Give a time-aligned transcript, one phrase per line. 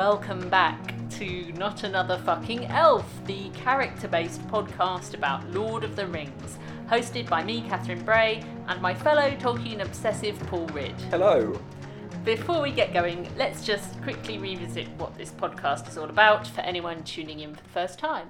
[0.00, 6.06] welcome back to Not Another Fucking Elf, the character based podcast about Lord of the
[6.06, 6.56] Rings,
[6.88, 10.98] hosted by me, Catherine Bray, and my fellow Tolkien obsessive Paul Ridd.
[11.10, 11.60] Hello.
[12.24, 16.62] Before we get going, let's just quickly revisit what this podcast is all about for
[16.62, 18.28] anyone tuning in for the first time.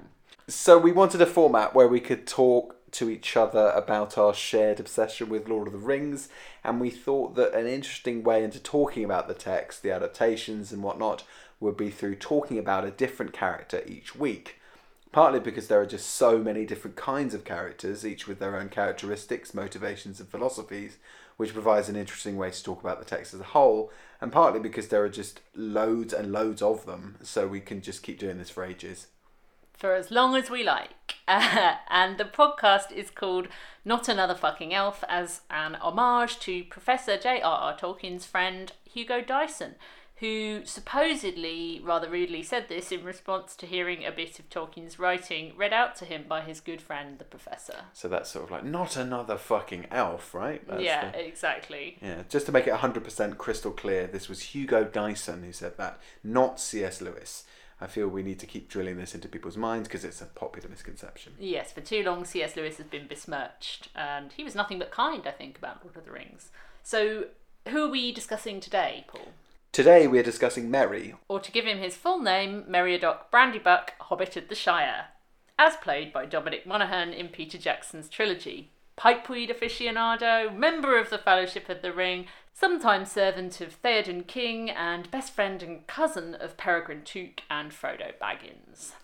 [0.49, 4.81] So, we wanted a format where we could talk to each other about our shared
[4.81, 6.29] obsession with Lord of the Rings,
[6.65, 10.83] and we thought that an interesting way into talking about the text, the adaptations, and
[10.83, 11.23] whatnot
[11.61, 14.57] would be through talking about a different character each week.
[15.13, 18.69] Partly because there are just so many different kinds of characters, each with their own
[18.69, 20.99] characteristics, motivations, and philosophies,
[21.37, 24.61] which provides an interesting way to talk about the text as a whole, and partly
[24.61, 28.39] because there are just loads and loads of them, so we can just keep doing
[28.39, 29.09] this for ages.
[29.73, 30.91] For as long as we like.
[31.27, 33.49] and the podcast is called
[33.85, 37.79] Not Another Fucking Elf as an homage to Professor J.R.R.
[37.79, 39.77] Tolkien's friend Hugo Dyson,
[40.21, 45.55] who supposedly rather rudely said this in response to hearing a bit of Tolkien's writing
[45.57, 47.85] read out to him by his good friend the Professor.
[47.95, 50.67] So that's sort of like, not another fucking elf, right?
[50.69, 51.97] That's yeah, the- exactly.
[52.03, 55.99] Yeah, just to make it 100% crystal clear, this was Hugo Dyson who said that,
[56.23, 57.01] not C.S.
[57.01, 57.45] Lewis.
[57.81, 60.69] I feel we need to keep drilling this into people's minds because it's a popular
[60.69, 61.33] misconception.
[61.39, 62.57] Yes, for too long C.S.
[62.57, 66.05] Lewis has been besmirched, and he was nothing but kind, I think, about Lord of
[66.05, 66.51] the Rings.
[66.83, 67.29] So,
[67.69, 69.29] who are we discussing today, Paul?
[69.73, 71.15] Today we are discussing Merry.
[71.29, 75.07] Or to give him his full name, Meriadoc Brandybuck, Hobbit of the Shire,
[75.61, 78.73] as played by Dominic Monaghan in Peter Jackson's trilogy.
[78.97, 85.09] Pipeweed aficionado, member of the Fellowship of the Ring, sometime servant of Theoden King, and
[85.13, 88.95] best friend and cousin of Peregrine Took and Frodo Baggins.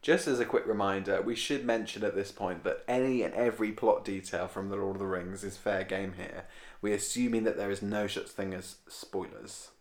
[0.00, 3.70] Just as a quick reminder, we should mention at this point that any and every
[3.70, 6.46] plot detail from The Lord of the Rings is fair game here.
[6.80, 9.72] We're assuming that there is no such thing as spoilers.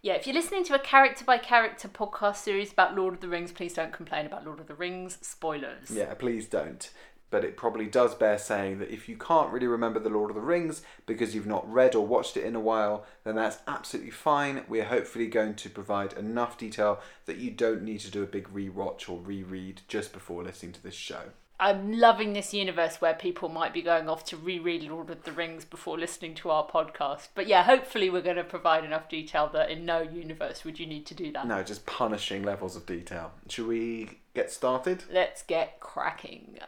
[0.00, 3.28] Yeah, if you're listening to a character by character podcast series about Lord of the
[3.28, 5.90] Rings, please don't complain about Lord of the Rings spoilers.
[5.90, 6.88] Yeah, please don't.
[7.30, 10.36] But it probably does bear saying that if you can't really remember The Lord of
[10.36, 14.12] the Rings because you've not read or watched it in a while, then that's absolutely
[14.12, 14.62] fine.
[14.68, 18.48] We're hopefully going to provide enough detail that you don't need to do a big
[18.54, 21.32] rewatch or reread just before listening to this show.
[21.60, 25.32] I'm loving this universe where people might be going off to reread Lord of the
[25.32, 27.28] Rings before listening to our podcast.
[27.34, 30.86] But yeah, hopefully we're going to provide enough detail that in no universe would you
[30.86, 31.48] need to do that.
[31.48, 33.32] No, just punishing levels of detail.
[33.48, 35.02] Should we get started?
[35.10, 36.58] Let's get cracking.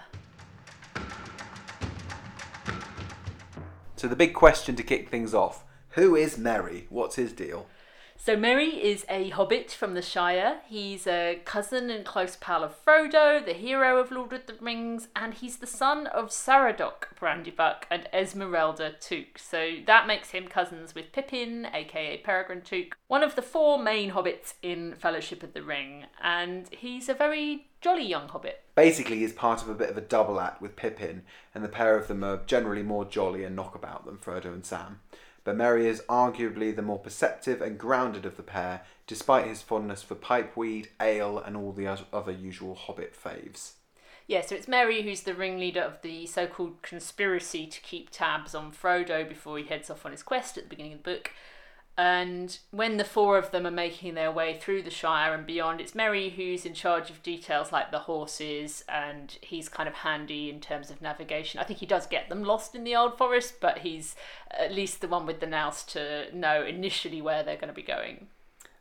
[3.94, 6.86] So, the big question to kick things off who is Merry?
[6.88, 7.66] What's his deal?
[8.22, 10.58] So Merry is a hobbit from the Shire.
[10.68, 15.08] He's a cousin and close pal of Frodo, the hero of Lord of the Rings,
[15.16, 19.38] and he's the son of Saradoc Brandybuck and Esmeralda Took.
[19.38, 24.10] So that makes him cousins with Pippin, aka Peregrine Took, one of the four main
[24.10, 28.60] hobbits in Fellowship of the Ring, and he's a very jolly young hobbit.
[28.74, 31.22] Basically, he's part of a bit of a double act with Pippin,
[31.54, 35.00] and the pair of them are generally more jolly and knockabout than Frodo and Sam.
[35.44, 40.02] But Merry is arguably the more perceptive and grounded of the pair, despite his fondness
[40.02, 43.72] for pipeweed, ale, and all the other usual hobbit faves.
[44.26, 48.54] Yeah, so it's Merry who's the ringleader of the so called conspiracy to keep tabs
[48.54, 51.32] on Frodo before he heads off on his quest at the beginning of the book.
[52.00, 55.82] And when the four of them are making their way through the Shire and beyond,
[55.82, 60.48] it's Merry who's in charge of details like the horses, and he's kind of handy
[60.48, 61.60] in terms of navigation.
[61.60, 64.16] I think he does get them lost in the Old Forest, but he's
[64.50, 67.82] at least the one with the nous to know initially where they're going to be
[67.82, 68.28] going.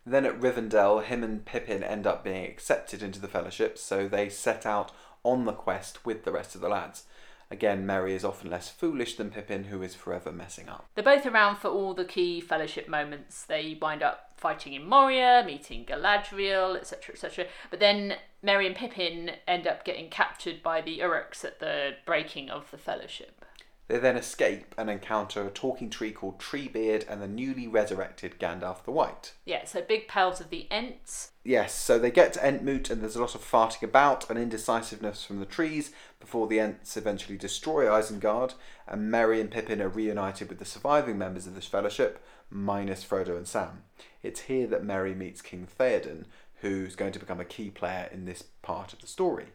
[0.05, 4.29] Then at Rivendell, him and Pippin end up being accepted into the Fellowship, so they
[4.29, 4.93] set out
[5.25, 7.03] on the quest with the rest of the lads.
[7.51, 10.87] Again, Merry is often less foolish than Pippin, who is forever messing up.
[10.93, 13.43] They're both around for all the key fellowship moments.
[13.43, 17.45] They wind up fighting in Moria, meeting Galadriel, etc., etc.
[17.71, 22.51] But then Merry and Pippin end up getting captured by the Uruks at the breaking
[22.51, 23.43] of the fellowship.
[23.89, 28.83] They then escape and encounter a talking tree called Treebeard and the newly resurrected Gandalf
[28.83, 29.33] the White.
[29.45, 31.31] Yeah, so big pals of the Ents.
[31.43, 35.25] Yes, so they get to Entmoot and there's a lot of farting about and indecisiveness
[35.25, 38.53] from the trees before the Ents eventually destroy Isengard
[38.87, 43.35] and Merry and Pippin are reunited with the surviving members of this fellowship, minus Frodo
[43.35, 43.81] and Sam.
[44.21, 46.25] It's here that Merry meets King Theoden,
[46.61, 49.47] who's going to become a key player in this part of the story.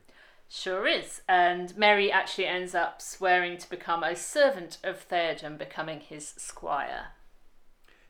[0.49, 1.23] Sure is.
[1.29, 7.09] And Merry actually ends up swearing to become a servant of Theoden, becoming his squire.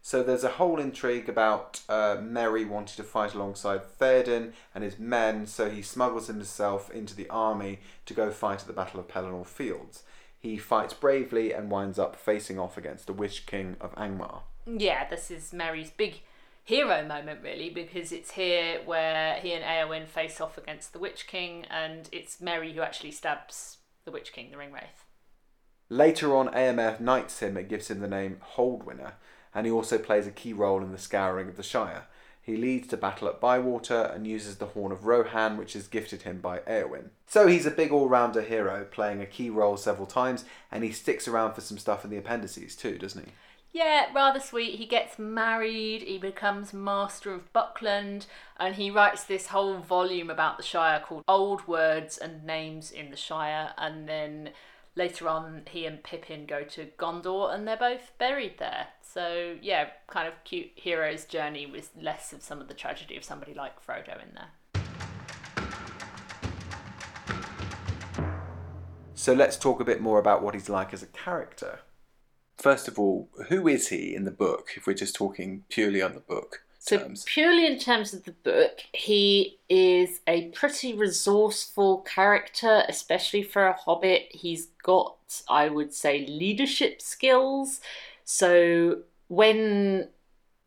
[0.03, 4.99] So there's a whole intrigue about uh, Merry wanting to fight alongside Theoden and his
[4.99, 9.09] men, so he smuggles himself into the army to go fight at the Battle of
[9.09, 10.03] Pelennor Fields.
[10.39, 14.43] He fights bravely and winds up facing off against the Witch King of Angmar.
[14.67, 16.21] Yeah, this is Merry's big
[16.65, 21.27] hero moment really because it's here where he and Eowyn face off against the Witch
[21.27, 25.05] King and it's Merry who actually stabs the Witch King, the Ring Wraith.
[25.91, 29.13] Later on, Eomer knights him and gives him the name Holdwine,
[29.55, 32.07] and he also plays a key role in the scouring of the Shire.
[32.41, 36.23] He leads to battle at Bywater and uses the Horn of Rohan, which is gifted
[36.23, 37.11] him by Eowyn.
[37.27, 41.29] So he's a big all-rounder hero, playing a key role several times, and he sticks
[41.29, 43.33] around for some stuff in the appendices too, doesn't he?
[43.75, 44.77] Yeah, rather sweet.
[44.77, 48.27] He gets married, he becomes Master of Buckland,
[48.57, 53.11] and he writes this whole volume about the Shire called Old Words and Names in
[53.11, 54.51] the Shire, and then
[54.95, 58.87] later on he and Pippin go to Gondor and they're both buried there.
[59.03, 63.25] So yeah, kind of cute hero's journey with less of some of the tragedy of
[63.25, 64.51] somebody like Frodo in there.
[69.15, 71.81] So let's talk a bit more about what he's like as a character.
[72.57, 76.15] First of all, who is he in the book, if we're just talking purely on
[76.15, 76.63] the book?
[76.79, 77.25] So, terms?
[77.27, 83.73] purely in terms of the book, he is a pretty resourceful character, especially for a
[83.73, 84.27] hobbit.
[84.31, 85.17] He's got,
[85.49, 87.81] I would say, leadership skills.
[88.25, 88.99] So,
[89.29, 90.09] when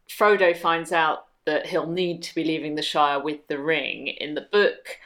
[0.10, 4.33] Frodo finds out that he'll need to be leaving the Shire with the ring in
[4.33, 5.00] the book,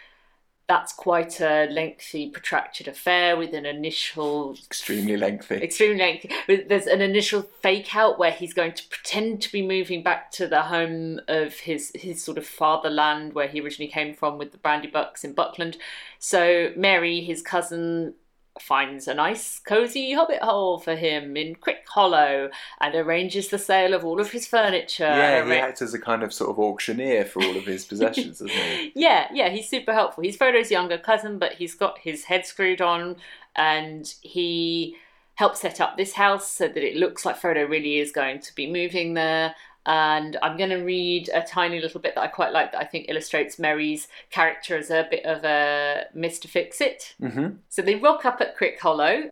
[0.71, 5.55] that's quite a lengthy, protracted affair with an initial Extremely lengthy.
[5.55, 6.29] extremely lengthy.
[6.47, 10.47] There's an initial fake out where he's going to pretend to be moving back to
[10.47, 14.59] the home of his his sort of fatherland where he originally came from with the
[14.59, 15.75] Brandybucks in Buckland.
[16.19, 18.13] So Merry, his cousin,
[18.61, 22.49] finds a nice cozy hobbit hole for him in Crickhollow
[22.79, 25.03] and arranges the sale of all of his furniture.
[25.03, 28.39] yeah, he acts as a kind of sort of auctioneer for all of his possessions,
[28.39, 28.91] doesn't he?
[28.95, 30.23] yeah, yeah, he's super helpful.
[30.23, 33.17] He's Frodo's younger cousin, but he's got his head screwed on
[33.55, 34.95] and he
[35.35, 38.53] helps set up this house so that it looks like Frodo really is going to
[38.55, 39.55] be moving there.
[39.85, 42.85] And I'm going to read a tiny little bit that I quite like that I
[42.85, 46.45] think illustrates Merry's character as a bit of a Mr.
[46.45, 47.15] Fix It.
[47.21, 47.55] Mm-hmm.
[47.69, 49.29] So they rock up at Crickhollow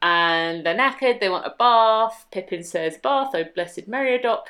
[0.00, 2.26] and they're knackered, they want a bath.
[2.30, 4.44] Pippin says, Bath, oh blessed Meriadoc.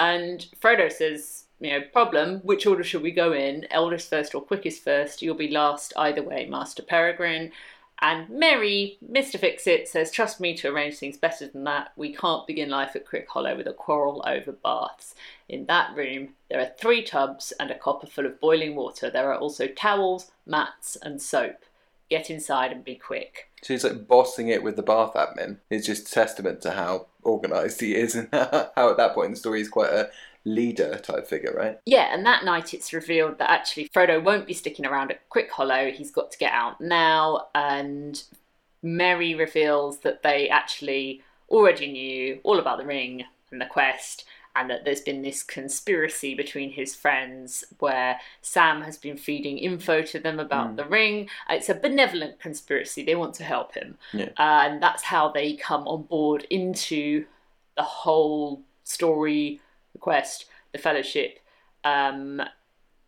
[0.00, 3.66] And Frodo says, you know, problem, which order should we go in?
[3.70, 5.22] Eldest first or quickest first?
[5.22, 7.52] You'll be last either way, Master Peregrine.
[8.00, 9.40] And Merry, Mr.
[9.40, 11.92] Fixit, says, Trust me to arrange things better than that.
[11.96, 15.14] We can't begin life at Crickhollow with a quarrel over baths.
[15.48, 19.08] In that room, there are three tubs and a copper full of boiling water.
[19.08, 21.64] There are also towels, mats, and soap.
[22.10, 23.50] Get inside and be quick.
[23.62, 25.58] So he's like bossing it with the bath admin.
[25.70, 29.38] It's just testament to how organised he is and how at that point in the
[29.38, 30.10] story he's quite a
[30.46, 31.78] leader type figure, right?
[31.84, 35.92] Yeah, and that night it's revealed that actually Frodo won't be sticking around at Crickhollow.
[35.92, 38.22] He's got to get out now, and
[38.82, 44.70] Merry reveals that they actually already knew all about the ring and the quest, and
[44.70, 50.18] that there's been this conspiracy between his friends where Sam has been feeding info to
[50.18, 51.28] them about the ring.
[51.50, 53.98] It's a benevolent conspiracy, they want to help him.
[54.12, 54.30] Yeah.
[54.38, 57.26] Uh, and that's how they come on board into
[57.76, 59.60] the whole story,
[59.96, 61.40] the quest, the fellowship.
[61.84, 62.42] Um,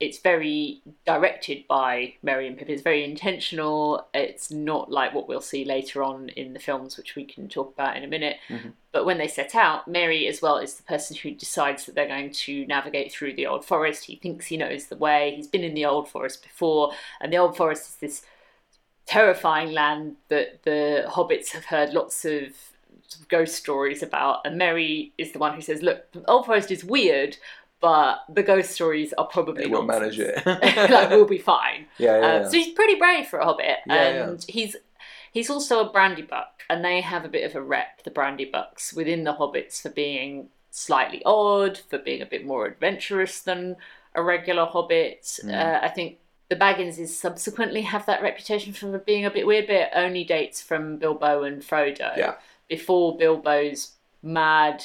[0.00, 2.69] it's very directed by Merry and Pip.
[2.69, 4.06] It's very intentional.
[4.14, 7.73] It's not like what we'll see later on in the films, which we can talk
[7.73, 8.37] about in a minute.
[8.93, 12.07] But when they set out, Merry as well is the person who decides that they're
[12.07, 14.04] going to navigate through the Old Forest.
[14.04, 15.35] He thinks he knows the way.
[15.35, 18.23] He's been in the Old Forest before, and the Old Forest is this
[19.04, 22.52] terrifying land that the hobbits have heard lots of
[23.08, 24.46] sort of ghost stories about.
[24.46, 27.36] And Merry is the one who says, "Look, Old Forest is weird."
[27.80, 30.44] But the ghost stories are probably will manage it.
[30.46, 31.86] like we'll be fine.
[31.98, 32.48] Yeah, yeah, Um, yeah.
[32.48, 34.74] So he's pretty brave for a hobbit, Yeah, and he's
[35.32, 39.22] he's also a Brandybuck, and they have a bit of a rep, the Brandybucks, within
[39.22, 43.76] the hobbits for being slightly odd, for being a bit more adventurous than
[44.14, 45.38] a regular hobbit.
[45.42, 45.50] Hmm.
[45.54, 49.76] Uh, I think the Bagginses subsequently have that reputation for being a bit weird, but
[49.76, 52.16] it only dates from Bilbo and Frodo.
[52.16, 52.34] Yeah.
[52.68, 54.84] Before Bilbo's mad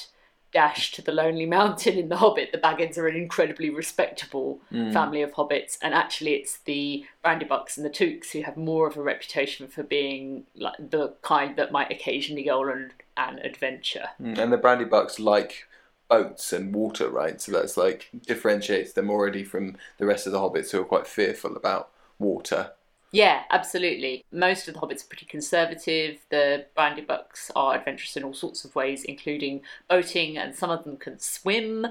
[0.53, 4.61] dash to the Lonely Mountain in The Hobbit, the Baggins are an incredibly respectable
[4.93, 8.95] family of hobbits, and actually it's the Brandybucks and the Tooks who have more of
[8.95, 14.09] a reputation for being like the kind that might occasionally go on an adventure.
[14.21, 15.67] Mm, and the Brandybucks like
[16.07, 17.41] boats and water, right?
[17.41, 21.07] So that's like differentiates them already from the rest of the hobbits who are quite
[21.07, 22.71] fearful about water.
[23.13, 24.25] Yeah, absolutely.
[24.31, 26.25] Most of the hobbits are pretty conservative.
[26.29, 30.97] The Brandybucks are adventurous in all sorts of ways, including boating, and some of them
[30.97, 31.85] can swim.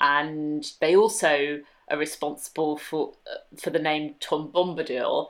[0.00, 5.28] And they also are responsible for uh, for the name Tom Bombadil.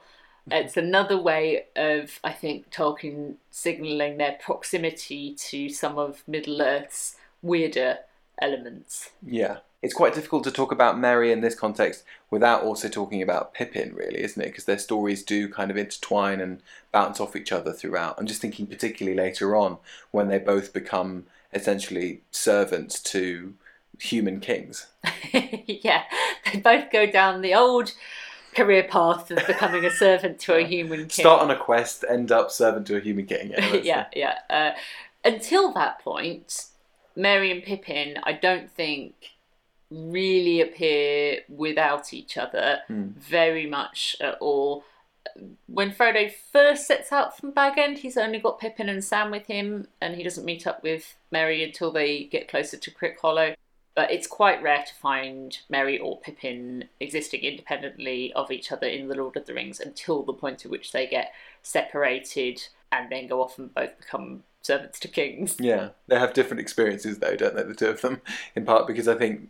[0.49, 7.16] It's another way of, I think, Tolkien signalling their proximity to some of Middle Earth's
[7.42, 7.99] weirder
[8.40, 9.11] elements.
[9.26, 9.59] Yeah.
[9.83, 13.95] It's quite difficult to talk about Merry in this context without also talking about Pippin,
[13.95, 14.47] really, isn't it?
[14.47, 16.61] Because their stories do kind of intertwine and
[16.92, 18.16] bounce off each other throughout.
[18.18, 19.78] I'm just thinking particularly later on
[20.11, 23.54] when they both become essentially servants to
[24.00, 24.87] human kings.
[25.33, 26.04] yeah,
[26.52, 27.92] they both go down the old
[28.54, 31.25] career path of becoming a servant to a human king.
[31.25, 33.50] Start on a quest, end up servant to a human king.
[33.56, 34.38] Yeah, yeah, yeah.
[34.50, 34.71] Uh,
[35.25, 36.66] until that point,
[37.14, 39.35] Merry and Pippin, I don't think
[39.96, 43.08] really appear without each other Hmm.
[43.16, 44.84] very much at all.
[45.66, 49.46] When Frodo first sets out from Bag End, he's only got Pippin and Sam with
[49.46, 53.54] him, and he doesn't meet up with Merry until they get closer to Crickhollow.
[53.94, 59.08] But it's quite rare to find Merry or Pippin existing independently of each other in
[59.08, 62.62] The Lord of the Rings until the point at which they get separated
[62.92, 65.56] and then go off and both become servants to kings.
[65.58, 67.62] Yeah, they have different experiences though, don't they?
[67.62, 68.20] The two of them,
[68.54, 69.48] in part because I think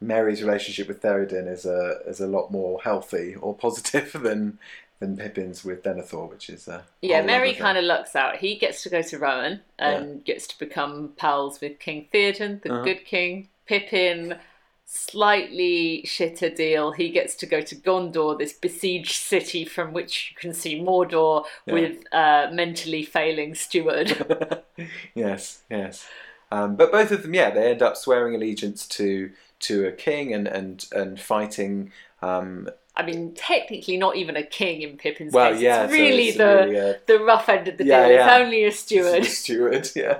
[0.00, 4.58] Merry's relationship with Theoden is a is a lot more healthy or positive than
[5.00, 8.36] than Pippin's with Denethor, which is uh, Yeah, Merry kind of lucks out.
[8.38, 12.72] He gets to go to Rohan and gets to become pals with King Theoden, the
[12.72, 12.82] Uh-huh.
[12.84, 13.48] good king.
[13.66, 14.36] Pippin,
[14.84, 16.92] slightly shitter deal.
[16.92, 21.44] He gets to go to Gondor, this besieged city from which you can see Mordor
[21.66, 21.74] Yeah.
[21.74, 24.62] with a mentally failing steward.
[25.14, 26.06] yes, yes.
[26.50, 30.32] Um, but both of them, yeah, they end up swearing allegiance to to a king
[30.34, 31.92] and and and fighting.
[32.22, 35.60] Um, I mean, technically not even a king in Pippin's well, case.
[35.60, 38.16] yeah, it's so really it's the really a- the rough end of the Yeah, deal.
[38.16, 38.24] yeah.
[38.36, 39.24] It's only a steward.
[39.42, 40.18] steward, yeah.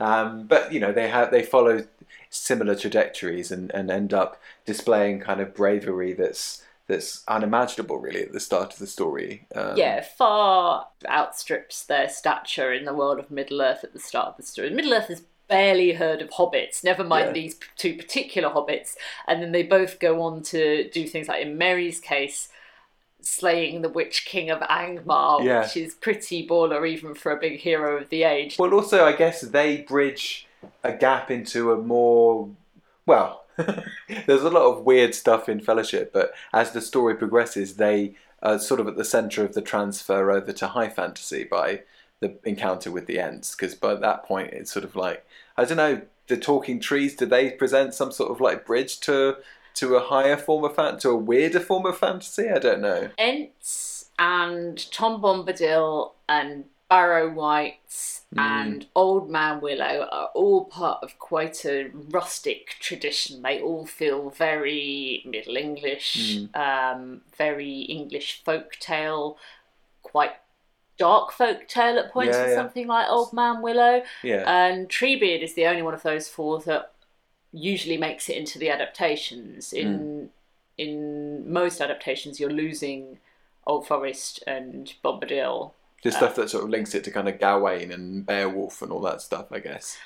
[0.00, 1.84] Um, but you know they have they follow
[2.30, 8.32] similar trajectories and, and end up displaying kind of bravery that's that's unimaginable really at
[8.32, 9.46] the start of the story.
[9.54, 14.28] Um, yeah, far outstrips their stature in the world of Middle Earth at the start
[14.28, 14.70] of the story.
[14.70, 15.22] Middle Earth has
[15.54, 17.32] barely heard of hobbits, never mind Yeah.
[17.40, 18.90] these p- two particular hobbits,
[19.28, 22.48] and then they both go on to do things like, in Merry's case,
[23.20, 25.62] slaying the Witch King of Angmar, Yeah.
[25.62, 28.58] which is pretty baller even for a big hero of the age.
[28.58, 30.46] Well, also I guess they bridge
[30.82, 32.48] a gap into a more
[33.06, 33.44] well.
[34.26, 38.58] there's a lot of weird stuff in Fellowship, but as the story progresses, they are
[38.58, 41.82] sort of at the centre of the transfer over to high fantasy by
[42.20, 43.54] the encounter with the Ents.
[43.54, 45.24] Because by that point, it's sort of like
[45.56, 46.02] I don't know.
[46.26, 47.14] The talking trees.
[47.14, 49.36] Do they present some sort of like bridge to
[49.74, 52.48] to a higher form of fan to a weirder form of fantasy?
[52.48, 53.10] I don't know.
[53.18, 58.40] Ents and Tom Bombadil and Barrow-wights Mm.
[58.40, 63.42] and Old Man Willow are all part of quite a rustic tradition.
[63.42, 66.56] They all feel very Middle English, Mm.
[66.56, 69.38] um, very English folk tale,
[70.02, 70.32] quite
[70.98, 72.56] dark folk tale at points Yeah, with yeah.
[72.56, 74.02] something like Old Man Willow.
[74.22, 74.44] Yeah.
[74.46, 76.92] And Treebeard is the only one of those four that
[77.52, 79.72] usually makes it into the adaptations.
[79.72, 80.26] In hmm.
[80.76, 83.18] in most adaptations, you're losing
[83.66, 85.72] Old Forest and Bombadil.
[86.02, 88.92] Just uh, stuff that sort of links it to kind of Gawain and Beowulf and
[88.92, 89.96] all that stuff, I guess.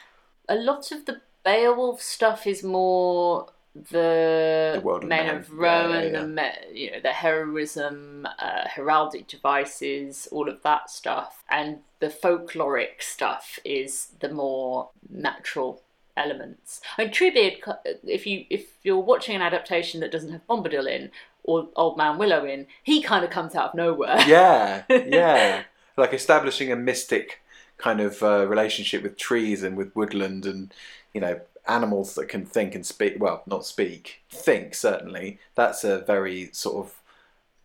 [0.49, 3.49] A lot of the Beowulf stuff is more
[3.90, 8.64] the, The world of men of Rohan, Yeah, yeah, the you know the heroism, uh,
[8.68, 15.82] heraldic devices, all of that stuff, and the folkloric stuff is the more natural
[16.16, 16.80] elements.
[16.99, 17.12] I mean,
[18.04, 21.11] if you if you're watching an adaptation that doesn't have Bombadil in
[21.49, 24.18] or Old Man Willow in, he kind of comes out of nowhere.
[24.26, 25.62] Yeah, yeah.
[25.97, 27.40] like establishing a mystic
[27.78, 30.75] kind of uh, relationship with trees and with woodland and,
[31.14, 33.16] you know, animals that can think and speak.
[33.18, 35.38] Well, not speak, think, certainly.
[35.54, 36.94] That's a very sort of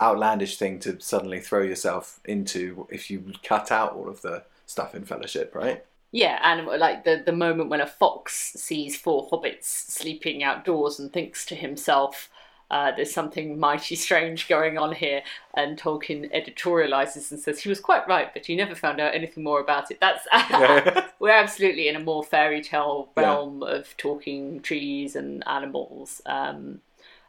[0.02, 4.94] outlandish thing to suddenly throw yourself into if you cut out all of the stuff
[4.96, 5.86] in Fellowship, right?
[6.12, 11.12] Yeah, and like the the moment when a fox sees four hobbits sleeping outdoors and
[11.12, 12.30] thinks to himself,
[12.72, 15.22] uh, "There's something mighty strange going on here,"
[15.54, 19.44] and Tolkien editorializes and says he was quite right, but he never found out anything
[19.44, 20.00] more about it.
[20.00, 20.26] That's
[21.20, 23.24] we're absolutely in a more fairy tale Yeah.
[23.24, 26.82] realm of talking trees and animals um,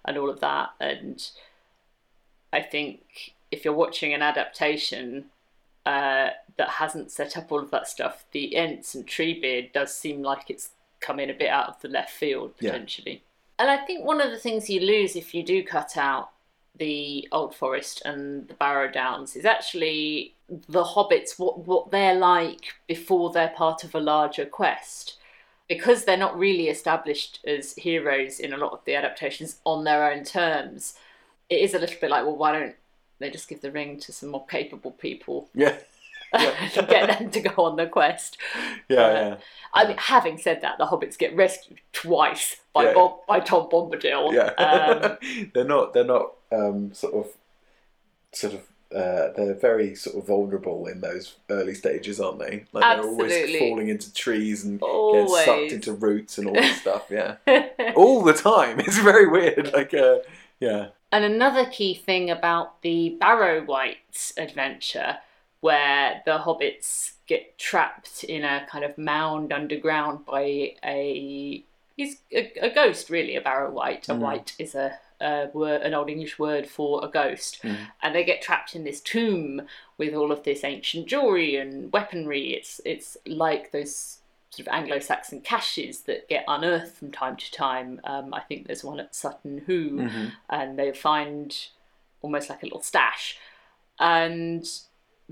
[0.05, 0.71] and all of that.
[0.81, 1.27] And
[2.53, 5.27] I think if you're watching an adaptation
[5.87, 10.23] uh, that hasn't set up all of that stuff, the Ents and Treebeard does seem
[10.23, 12.73] like it's come in a bit out of the left field Yeah.
[13.59, 16.31] And I think one of the things you lose if you do cut out
[16.77, 20.35] the Old Forest and the Barrow Downs is actually
[20.69, 25.19] the hobbits, what what they're like before they're part of a larger quest.
[25.69, 30.13] Because they're not really established as heroes in a lot of the adaptations on their
[30.13, 30.95] own terms,
[31.49, 32.75] it is a little bit like, well, why don't
[33.19, 35.49] they just give the ring to some more capable people?
[35.55, 35.79] Yeah.
[36.35, 38.37] And get them to go on the quest.
[38.89, 39.37] Yeah, Uh, yeah.
[39.73, 42.95] I mean, having said that, the hobbits get rescued twice by Yeah.
[42.95, 44.33] Bob, by Tom Bombadil.
[44.33, 45.95] Yeah, Um, they're not.
[45.95, 47.29] They're not um, sort of,
[48.33, 48.61] sort of.
[48.95, 52.65] Uh, they're very sort of vulnerable in those early stages, aren't they?
[52.73, 57.07] Like they're always falling into trees and getting sucked into roots and all this stuff.
[57.11, 57.37] Yeah,
[57.97, 58.79] all the time.
[58.79, 59.73] It's very weird.
[59.73, 60.19] Like, uh,
[60.61, 65.17] yeah, And another key thing about the Barrow-wight adventure,
[65.65, 71.65] where the hobbits get trapped in a kind of mound underground by a
[71.97, 74.09] he's a, a ghost, really, a Barrow-wight.
[74.11, 74.19] A Mhm.
[74.19, 77.79] wight is a, a word, an old English word for a ghost, Mhm.
[78.03, 79.63] and they get trapped in this tomb
[79.97, 82.53] with all of this ancient jewelry and weaponry.
[82.59, 84.19] It's it's like those
[84.51, 88.01] sort of Anglo-Saxon caches that get unearthed from time to time.
[88.05, 90.33] Um, I think there's one at Sutton Hoo Mhm.
[90.51, 91.47] and they find
[92.21, 93.39] almost like a little stash.
[93.99, 94.65] And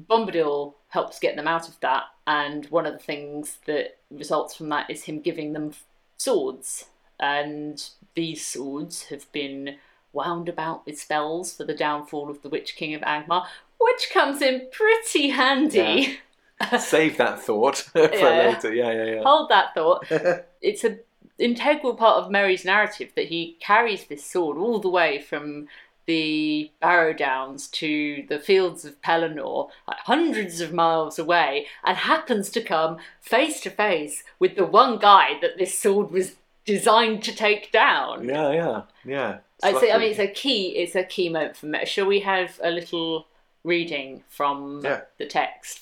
[0.00, 2.04] Bombadil helps get them out of that.
[2.26, 5.72] And one of the things that results from that is him giving them
[6.16, 6.86] swords.
[7.20, 7.82] And
[8.14, 9.76] these swords have been
[10.12, 13.46] wound about with spells for the downfall of the Witch King of Angmar,
[13.78, 16.18] which comes in pretty handy.
[16.78, 18.54] save that thought for Yeah.
[18.54, 18.74] later.
[18.74, 19.22] Yeah, yeah, yeah.
[19.24, 20.06] Hold that thought.
[20.62, 20.98] it's a
[21.38, 25.66] integral part of Merry's narrative that he carries this sword all the way from
[26.06, 32.50] the Barrow Downs to the fields of Pelennor, like hundreds of miles away, and happens
[32.50, 37.34] to come face to face with the one guy that this sword was designed to
[37.34, 38.28] take down.
[38.28, 39.38] yeah, yeah, yeah.
[39.62, 40.70] Uh, I'd say, I mean, it's a key.
[40.76, 41.84] It's a key moment for me.
[41.86, 43.26] Shall we have a little
[43.64, 45.02] reading from Yeah.
[45.18, 45.80] the text?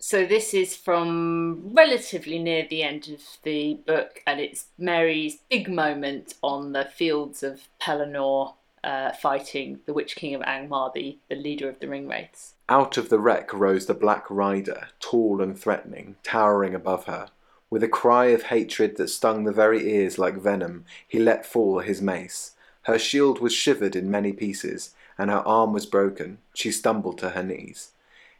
[0.00, 5.68] So this is from relatively near the end of the book, and it's Merry's big
[5.68, 8.54] moment on the fields of Pelennor,
[8.84, 12.52] uh, fighting the Witch King of Angmar, the, the leader of the Ringwraiths.
[12.68, 17.28] Out of the wreck rose the Black Rider, tall and threatening, towering above her.
[17.70, 21.78] With a cry of hatred that stung the very ears like venom, he let fall
[21.80, 22.52] his mace.
[22.82, 26.38] Her shield was shivered in many pieces, and her arm was broken.
[26.54, 27.92] She stumbled to her knees.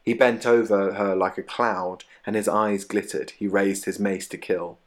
[0.02, 3.30] He bent over her like a cloud, and his eyes glittered.
[3.30, 4.78] He raised his mace to kill.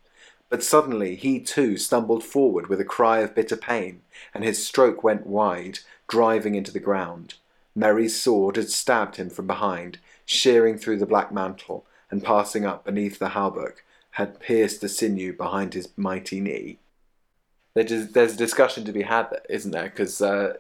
[0.49, 4.01] But suddenly he too stumbled forward with a cry of bitter pain,
[4.33, 7.35] and his stroke went wide, driving into the ground.
[7.75, 12.85] Merry's sword had stabbed him from behind, shearing through the black mantle, and passing up
[12.85, 13.77] beneath the hauberk,
[14.11, 16.77] had pierced the sinew behind his mighty knee.
[17.73, 19.89] There's a discussion to be had, isn't there?
[19.89, 20.53] Because uh,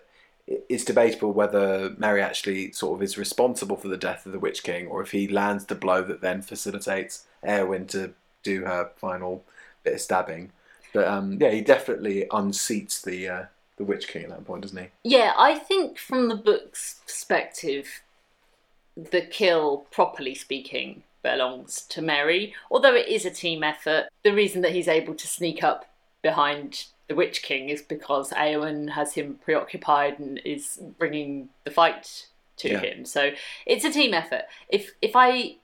[0.47, 4.63] it's debatable whether Merry actually sort of is responsible for the death of the Witch
[4.63, 9.45] King, or if he lands the blow that then facilitates Eowyn to do her final
[9.85, 10.51] bit of stabbing.
[10.93, 13.45] But um, yeah, he definitely unseats the uh,
[13.77, 14.87] the Witch King at that point, doesn't he?
[15.03, 18.01] Yeah, I think from the book's perspective,
[18.95, 22.53] the kill, properly speaking, belongs to Merry.
[22.71, 25.85] Although it is a team effort, the reason that he's able to sneak up
[26.21, 32.27] behind the Witch King is because Eowyn has him preoccupied and is bringing the fight
[32.57, 32.79] to Yeah.
[32.79, 33.05] him.
[33.05, 33.31] So
[33.65, 34.43] it's a team effort.
[34.69, 35.57] If if I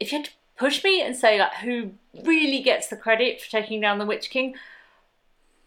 [0.00, 0.30] if you had to
[0.60, 1.90] push me and say like who
[2.24, 4.54] really gets the credit for taking down the Witch King,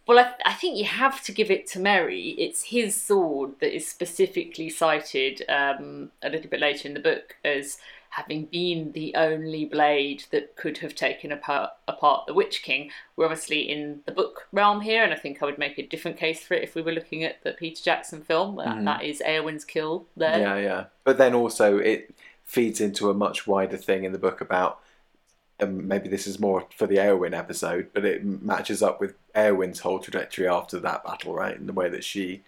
[0.05, 2.29] well, I, I think you have to give it to Merry.
[2.37, 7.37] It's his sword that is specifically cited um, a little bit later in the book
[7.43, 7.77] as
[8.09, 12.91] having been the only blade that could have taken apart, apart the Witch King.
[13.15, 16.17] We're obviously in the book realm here, and I think I would make a different
[16.17, 18.57] case for it if we were looking at the Peter Jackson film.
[18.57, 18.85] That- Mhm.
[18.85, 20.39] that is Eowyn's kill there.
[20.39, 20.83] Yeah, yeah.
[21.05, 24.79] But then also it feeds into a much wider thing in the book about
[25.63, 29.79] um, maybe this is more for the Eowyn episode, but it matches up with Eowyn's
[29.79, 31.55] whole trajectory after that battle, right?
[31.57, 32.43] In the way that she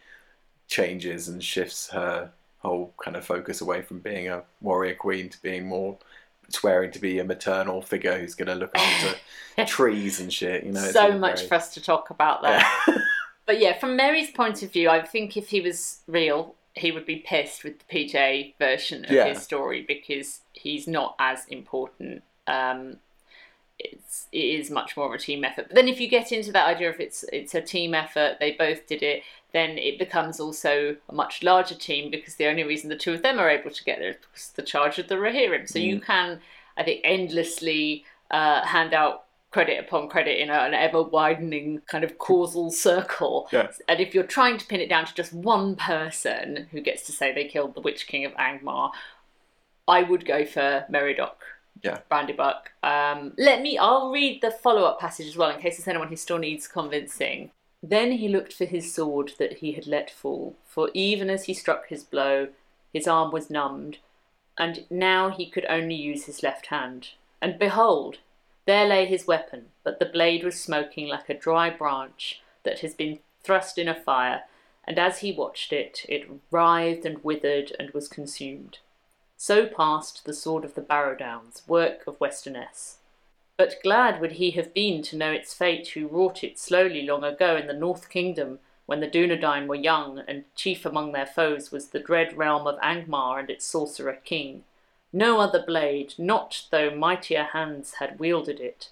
[0.68, 5.42] changes and shifts her whole kind of focus away from being a warrior queen to
[5.42, 5.98] being more
[6.50, 9.16] swearing to be a maternal figure who's going to look after
[9.66, 10.64] trees and shit.
[10.64, 12.84] You know, so much very- for us to talk about that.
[12.88, 12.98] Yeah.
[13.48, 17.06] But yeah, from Merry's point of view, I think if he was real, he would
[17.06, 19.26] be pissed with the PJ version of Yeah.
[19.28, 22.24] his story because he's not as important.
[22.48, 22.98] Um,
[23.92, 25.68] it's it is much more of a team effort.
[25.68, 28.52] But then if you get into that idea of it's it's a team effort, they
[28.52, 32.90] both did it, then it becomes also a much larger team because the only reason
[32.90, 35.16] the two of them are able to get there is because the charge of the
[35.16, 35.70] Rohirrim.
[35.70, 36.40] So you can,
[36.78, 42.04] I think, endlessly uh, hand out credit upon credit in a, an ever widening kind
[42.04, 43.48] of causal circle.
[43.54, 43.72] Yeah.
[43.88, 47.14] And if you're trying to pin it down to just one person who gets to
[47.14, 48.92] say they killed the Witch King of Angmar,
[49.88, 51.36] I would go for Meriadoc.
[51.82, 52.00] Yeah.
[52.12, 52.72] Brandybuck.
[52.84, 56.08] Um, let me, I'll read the follow up passage as well in case there's anyone
[56.08, 57.52] who still needs convincing.
[57.84, 61.54] Then he looked for his sword that he had let fall, for even as he
[61.54, 62.48] struck his blow,
[62.92, 63.98] his arm was numbed,
[64.58, 67.10] and now he could only use his left hand.
[67.42, 68.18] And behold,
[68.66, 72.96] there lay his weapon, but the blade was smoking like a dry branch that has
[72.96, 74.44] been thrust in a fire,
[74.88, 78.80] and as he watched it, it writhed and withered and was consumed.
[79.48, 82.98] So passed the sword of the Barrow-Downs, work of Westernesse.
[83.58, 87.24] But glad would he have been to know its fate who wrought it slowly long
[87.24, 91.72] ago in the North Kingdom, when the Dunedain were young, and chief among their foes
[91.72, 94.64] was the dread realm of Angmar and its sorcerer king.
[95.14, 98.90] No other blade, not though mightier hands had wielded it,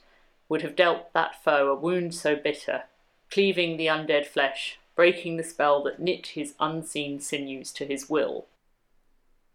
[0.50, 2.84] would have dealt that foe a wound so bitter,
[3.32, 8.46] cleaving the undead flesh, breaking the spell that knit his unseen sinews to his will.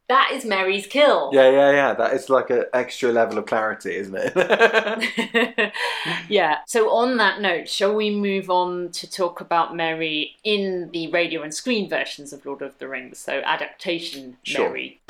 [0.09, 1.31] That is Merry's kill.
[1.35, 1.95] Yeah, yeah, yeah.
[1.95, 5.73] That is like an extra level of clarity, isn't it?
[6.31, 6.59] yeah.
[6.67, 11.43] So on that note, shall we move on to talk about Merry in the radio
[11.43, 13.19] and screen versions of Lord of the Rings?
[13.19, 14.69] So adaptation Sure.
[14.69, 15.01] Merry.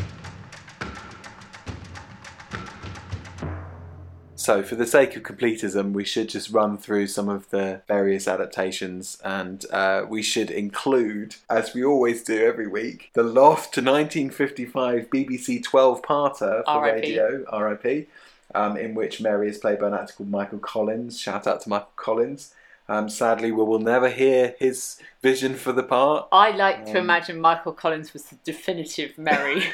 [4.49, 8.27] So, for the sake of completism, we should just run through some of the various
[8.27, 13.83] adaptations, and uh, we should include, as we always do every week, the Loft to
[13.83, 16.95] 1955 BBC 12-parter for RIP.
[16.95, 18.09] radio, RIP,
[18.55, 21.21] um, in which Merry is played by an actor called Michael Collins.
[21.21, 22.55] Shout out to Michael Collins.
[22.89, 26.27] Um, sadly, we will never hear his vision for the part.
[26.33, 29.65] I like to Um, imagine Michael Collins was the definitive Merry.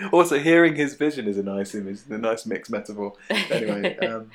[0.12, 3.12] Also, hearing his vision is a nice image, a nice mixed metaphor.
[3.28, 4.30] Anyway, um,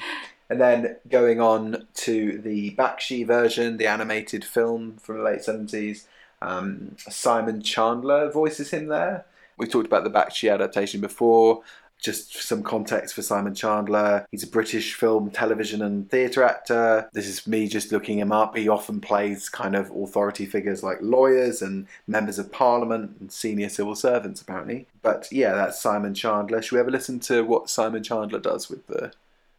[0.49, 6.07] and then going on to the Bakshi version, the animated film from the late seventies.
[6.41, 9.25] Um, Simon Chandler voices him there.
[9.57, 11.63] We talked about the Bakshi adaptation before.
[12.01, 14.27] Just some context for Simon Chandler.
[14.29, 17.09] He's a British film, television, and theatre actor.
[17.13, 18.55] This is me just looking him up.
[18.55, 23.69] He often plays kind of authority figures like lawyers and members of parliament and senior
[23.69, 24.87] civil servants, apparently.
[25.01, 26.61] But yeah, that's Simon Chandler.
[26.61, 29.11] Should we ever listen to what Simon Chandler does with the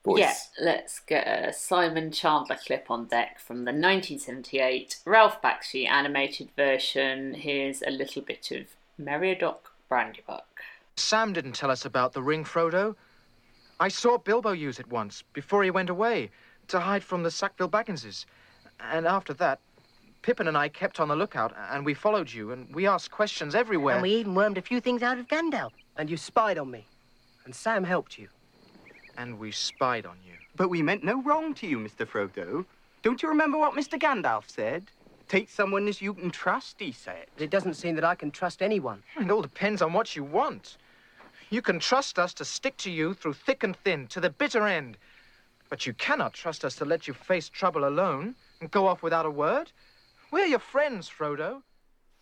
[0.05, 0.21] voice?
[0.21, 6.51] Yeah, let's get a Simon Chandler clip on deck from the 1978 Ralph Bakshi animated
[6.57, 7.35] version.
[7.35, 8.67] Here's a little bit of
[9.01, 9.57] Meriadoc
[9.91, 10.43] Brandybuck.
[10.99, 12.97] Sam didn't tell us about the ring, Frodo.
[13.79, 16.31] I saw Bilbo use it once, before he went away,
[16.69, 18.25] to hide from the Sackville Bagginses.
[18.81, 19.61] And after that,
[20.23, 23.55] Pippin and I kept on the lookout, and we followed you, and we asked questions
[23.55, 23.97] everywhere.
[23.97, 25.73] And we even wormed a few things out of Gandalf.
[25.97, 26.87] And you spied on me.
[27.45, 28.29] And Sam helped you.
[29.19, 30.35] and we spied on you.
[30.57, 32.07] But we meant no wrong to you, Mr.
[32.07, 32.67] Frodo.
[33.03, 33.99] Don't you remember what Mr.
[33.99, 34.85] Gandalf said?
[35.29, 37.27] Take someone as you can trust, he said.
[37.35, 39.03] But it doesn't seem that I can trust anyone.
[39.19, 40.77] It all depends on what you want.
[41.51, 44.67] You can trust us to stick to you through thick and thin, to the bitter
[44.67, 44.97] end.
[45.69, 49.27] But you cannot trust us to let you face trouble alone and go off without
[49.27, 49.73] a word.
[50.31, 51.63] We're your friends, Frodo.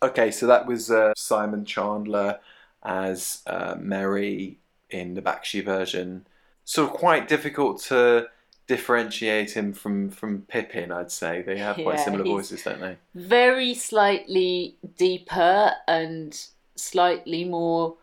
[0.03, 2.39] Okay, so that was uh, Simon Chandler
[2.83, 4.59] as uh, Merry
[4.89, 6.27] in the Bakshi version.
[6.63, 8.27] Sort of quite difficult to
[8.67, 10.91] differentiate him from from Pippin.
[10.91, 12.97] I'd say they have quite Yeah, similar voices, don't they?
[13.13, 17.95] Very slightly deeper and slightly more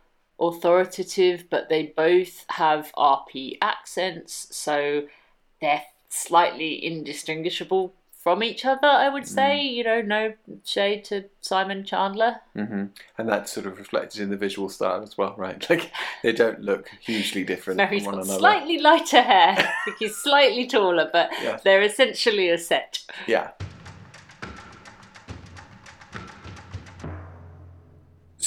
[0.48, 5.02] authoritative, but they both have RP accents, so
[5.60, 9.60] they're slightly indistinguishable from each other, I would say.
[9.62, 12.36] You know, no shade to Simon Chandler.
[12.54, 12.84] hmm
[13.18, 15.64] And that's sort of reflected in the visual style as well, right?
[15.70, 15.90] Like
[16.22, 18.38] they don't look hugely different Merry's from one got another.
[18.38, 19.72] slightly lighter hair.
[19.98, 21.58] He's slightly taller, but Yeah.
[21.64, 23.00] they're essentially a set.
[23.26, 23.50] Yeah.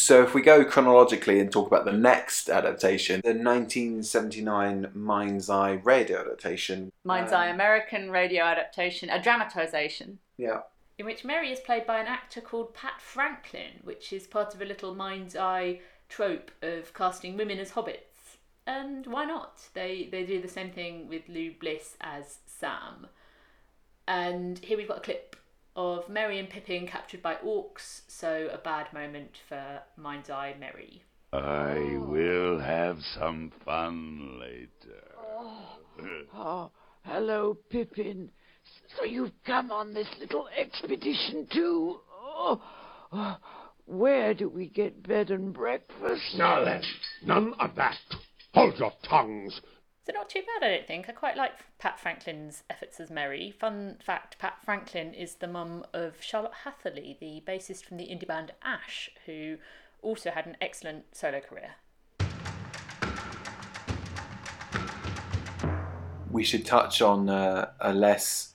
[0.05, 5.79] So if we go chronologically and talk about the next adaptation, the 1979 Mind's Eye
[5.83, 6.91] radio adaptation.
[7.03, 10.61] Mind's Um, Eye American radio adaptation, a dramatisation, Yeah.
[10.99, 14.61] in which Merry is played by an actor called Pat Franklin, which is part of
[14.61, 18.37] a little Mind's Eye trope of casting women as hobbits.
[18.67, 19.69] And why not?
[19.73, 23.07] They they do the same thing with Lou Bliss as Sam.
[24.07, 25.35] And here we've got a clip
[25.75, 31.03] of Merry and Pippin captured by orcs, so a bad moment for Mind's Eye Merry.
[31.33, 32.05] I oh.
[32.07, 35.03] will have some fun later.
[35.19, 35.77] Oh.
[36.33, 36.71] oh,
[37.03, 38.31] hello, Pippin.
[38.97, 41.99] So you've come on this little expedition too?
[42.13, 42.61] Oh,
[43.11, 43.37] oh,
[43.85, 46.35] where do we get bed and breakfast?
[46.35, 46.81] Now then,
[47.23, 47.97] none of that.
[48.53, 49.59] Hold your tongues.
[50.05, 51.09] So not too bad, I don't think.
[51.09, 53.49] I quite like Pat Franklin's efforts as Merry.
[53.49, 58.27] Fun fact: Pat Franklin is the mum of Charlotte Hatherley, the bassist from the indie
[58.27, 59.57] band Ash, who
[60.03, 61.71] also had an excellent solo career.
[66.29, 68.53] We should touch on uh, a less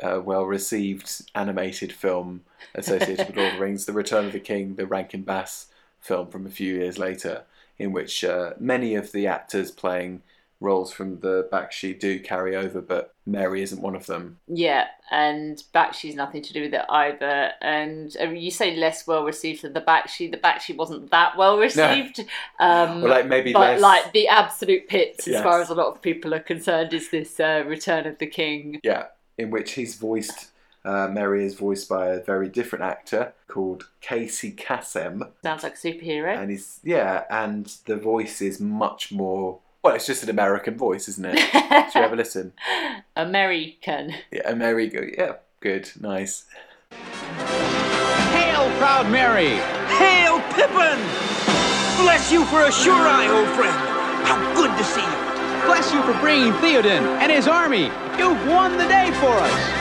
[0.00, 2.42] uh, well received animated film
[2.74, 5.66] associated with Lord of the Rings, The Return of the King, the Rankin Bass
[6.00, 7.44] film from a few years later,
[7.78, 10.22] in which uh, many of the actors playing
[10.60, 14.38] roles from the Bakshi do carry over, but Merry isn't one of them.
[14.48, 17.52] Yeah, and Bakshi's nothing to do with it either.
[17.60, 20.30] And uh, you say less well received than the Bakshi.
[20.30, 22.24] The Bakshi wasn't that well received.
[22.60, 25.86] Um, Well, like, maybe but less- like the absolute pits, as far as a lot
[25.94, 28.80] of people are concerned, is this uh, Return of the King.
[28.82, 30.48] Yeah, in which he's voiced.
[30.84, 35.76] Uh, Merry is voiced by a very different actor called Casey Kasem, Sounds like a
[35.76, 36.36] superhero.
[36.36, 39.58] and he's yeah, and the voice is much more.
[39.88, 41.38] Well, it's just an American voice, isn't it?
[41.38, 42.52] Should we have a listen?
[43.16, 44.12] American.
[44.30, 45.14] Yeah, American.
[45.16, 46.44] Yeah, good, nice.
[46.90, 49.56] Hail, proud Mary!
[49.96, 50.98] Hail, Pippin!
[52.04, 53.74] Bless you for a sure eye, old friend.
[54.26, 55.64] How good to see you.
[55.64, 57.84] Bless you for bringing Theoden and his army.
[58.18, 59.78] You've won the day for us.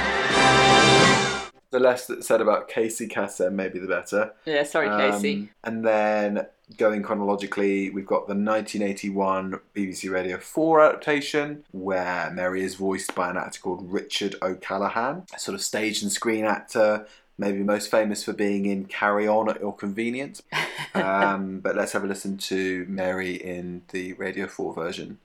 [1.71, 4.31] The less that's said about Casey Kasem, maybe the better.
[4.45, 5.33] Yeah, sorry, Casey.
[5.35, 12.63] Um, and then going chronologically, we've got the 1981 BBC Radio 4 adaptation where Merry
[12.63, 17.07] is voiced by an actor called Richard O'Callaghan, a sort of stage and screen actor,
[17.37, 20.41] maybe most famous for being in Carry On at Your Convenience.
[20.93, 25.19] Um, but let's have a listen to Merry in the Radio 4 version.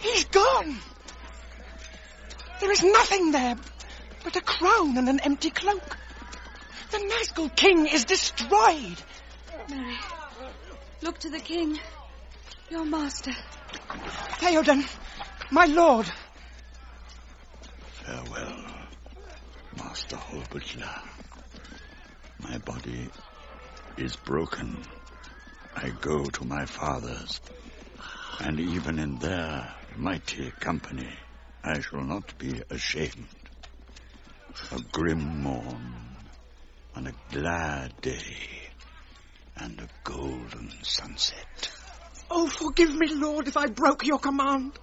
[0.00, 0.78] He's gone.
[2.60, 3.56] There is nothing there
[4.22, 5.96] but a crown and an empty cloak.
[6.90, 8.96] The Nazgul King is destroyed.
[9.68, 9.96] Merry,
[11.02, 11.78] look to the king,
[12.70, 13.32] your master.
[14.40, 14.84] Theoden,
[15.50, 16.06] my lord.
[18.04, 18.64] Farewell,
[19.76, 21.02] Master Holbytla.
[22.40, 23.08] My body
[23.96, 24.84] is broken.
[25.74, 27.40] I go to my father's,
[28.40, 31.08] and even in their mighty company,
[31.62, 33.26] I shall not be ashamed.
[34.72, 35.94] A grim morn,
[36.96, 38.70] on a glad day,
[39.56, 41.70] and a golden sunset.
[42.30, 44.78] Oh, forgive me, Lord, if I broke your command,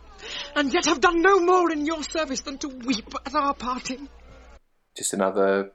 [0.55, 4.09] and yet have done no more in your service than to weep at our parting.
[4.95, 5.71] Just another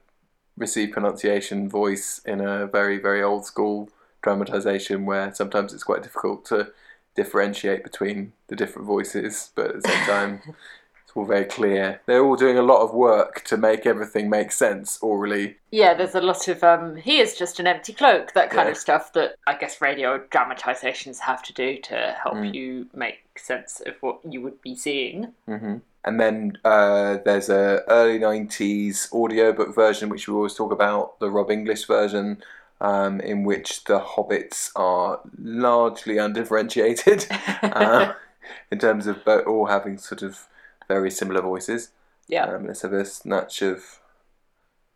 [0.57, 3.89] received pronunciation voice in a very, very old school
[4.21, 6.71] dramatization where sometimes it's quite difficult to
[7.15, 10.57] differentiate between the different voices, but at the same time, it's
[11.15, 12.01] all very clear.
[12.05, 15.57] They're all doing a lot of work to make everything make sense orally.
[15.71, 18.71] Yeah, there's a lot of um he is just an empty cloak, that kind Yeah.
[18.71, 22.53] of stuff that I guess radio dramatizations have to do to help Mm.
[22.53, 25.33] you make sense of what you would be seeing.
[25.47, 31.19] hmm And then uh, there's a early '90s audiobook version, which we always talk about,
[31.19, 32.43] the Rob Inglis version,
[32.81, 37.25] um, in which the hobbits are largely undifferentiated
[37.63, 38.13] uh,
[38.71, 40.47] in terms of all having sort of
[40.87, 41.89] very similar voices.
[42.27, 42.45] Yeah.
[42.45, 43.99] Um, let's have a snatch of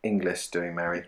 [0.02, 1.04] Inglis doing Merry.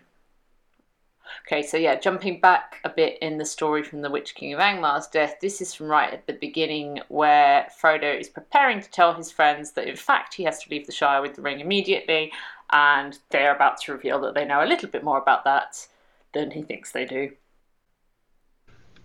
[1.47, 4.61] Okay, so yeah, jumping back a bit in the story from the Witch King of
[4.61, 9.15] Angmar's death, this is from right at the beginning where Frodo is preparing to tell
[9.15, 12.33] his friends that in fact he has to leave the Shire with the ring immediately,
[12.73, 15.87] and they're about to reveal that they know a little bit more about that
[16.35, 17.31] than he thinks they do.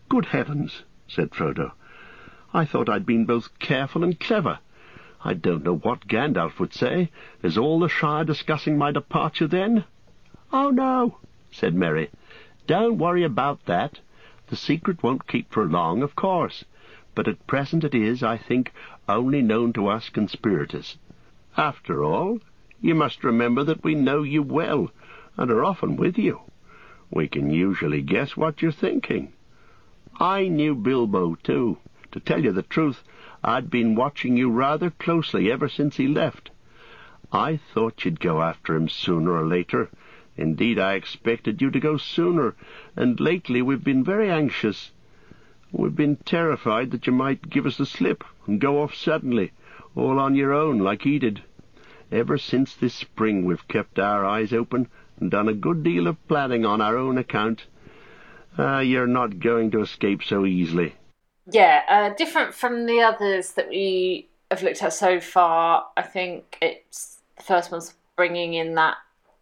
[0.09, 1.71] Good heavens, said Frodo.
[2.53, 4.59] I thought I'd been both careful and clever.
[5.27, 7.09] I don't know what Gandalf would say.
[7.41, 9.83] Is all the Shire discussing my departure then?
[10.53, 11.17] Oh, no,
[11.49, 12.11] said Merry.
[12.67, 13.99] Don't worry about that.
[14.49, 16.63] The secret won't keep for long, of course.
[17.15, 18.71] But at present it is, I think,
[19.09, 20.95] only known to us conspirators.
[21.57, 22.39] After all,
[22.79, 24.91] you must remember that we know you well,
[25.37, 26.41] and are often with you.
[27.09, 29.33] We can usually guess what you're thinking.
[30.19, 31.79] I knew Bilbo, too.
[32.11, 33.01] To tell you the truth,
[33.47, 36.49] I'd been watching you rather closely ever since he left.
[37.31, 39.91] I thought you'd go after him sooner or later.
[40.35, 42.55] Indeed, I expected you to go sooner,
[42.95, 44.91] and lately we've been very anxious.
[45.71, 49.51] We've been terrified that you might give us the slip and go off suddenly,
[49.93, 51.43] all on your own like he did.
[52.11, 54.87] Ever since this spring we've kept our eyes open
[55.19, 57.67] and done a good deal of planning on our own account.
[58.57, 60.95] Ah, you're not going to escape so easily.
[61.47, 65.85] Yeah, uh, different from the others that we have looked at so far.
[65.97, 68.97] I think it's the first one's bringing in that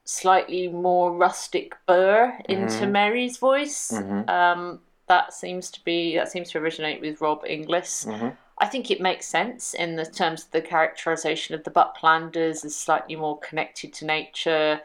[0.05, 2.91] slightly more rustic burr into Mhm.
[2.91, 3.91] Merry's voice.
[3.91, 4.29] Mhm.
[4.29, 8.05] Um, that seems to be that seems to originate with Rob Inglis.
[8.05, 8.35] Mhm.
[8.57, 12.75] I think it makes sense in the terms of the characterization of the Bucklanders as
[12.75, 14.81] slightly more connected to nature.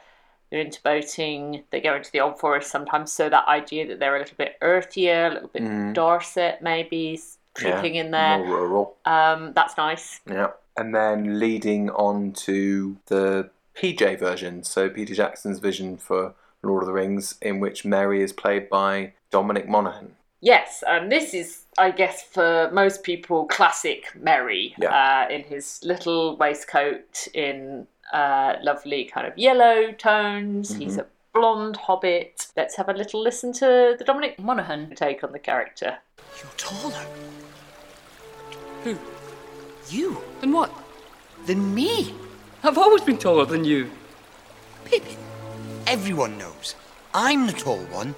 [0.50, 1.64] They're into boating.
[1.70, 4.56] They go into the old forest sometimes, so that idea that they're a little bit
[4.62, 5.94] earthier, a little bit Mhm.
[5.94, 7.20] Dorset maybe
[7.54, 8.38] creeping Yeah, in there.
[8.38, 8.96] More rural.
[9.04, 10.20] Um, that's nice.
[10.26, 10.52] Yeah.
[10.76, 16.86] And then leading on to the PJ version, so Peter Jackson's vision for Lord of
[16.86, 20.16] the Rings, in which Merry is played by Dominic Monaghan.
[20.40, 26.36] Yes, and this is, I guess, for most people, classic Merry uh, in his little
[26.36, 30.74] waistcoat in uh, lovely kind of yellow tones.
[30.76, 31.00] He's Mhm.
[31.00, 32.46] a blonde hobbit.
[32.56, 35.98] Let's have a little listen to the Dominic Monaghan take on the character.
[36.42, 37.04] You're taller.
[38.84, 38.96] Who?
[39.88, 40.22] You.
[40.40, 40.70] Than what?
[41.46, 42.14] Than me.
[42.62, 43.90] I've always been taller than you.
[44.84, 45.16] Pippin.
[45.86, 46.74] Everyone knows.
[47.14, 48.14] I'm the tall one.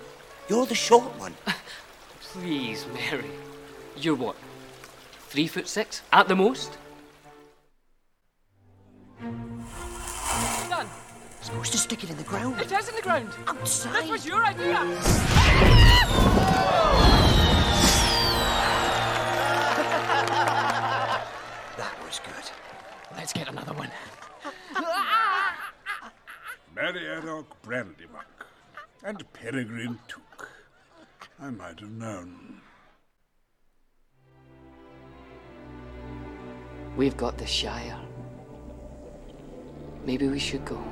[0.48, 1.35] You're the short one.
[2.20, 3.31] Please, Merry.
[3.96, 4.37] You're what?
[5.29, 6.76] Three foot six at the most?
[11.40, 11.46] Done.
[11.46, 12.61] Supposed to stick it in the ground.
[12.61, 13.31] It is in the ground.
[13.46, 13.94] Outside.
[13.94, 14.79] That was your idea.
[21.76, 22.50] That was good.
[23.16, 23.90] Let's get another one.
[26.76, 28.46] Meriadoc Brandybuck
[29.03, 30.48] and Peregrine Took.
[31.40, 32.61] I might have known.
[36.96, 37.98] We've got the Shire.
[40.05, 40.83] Maybe we should go.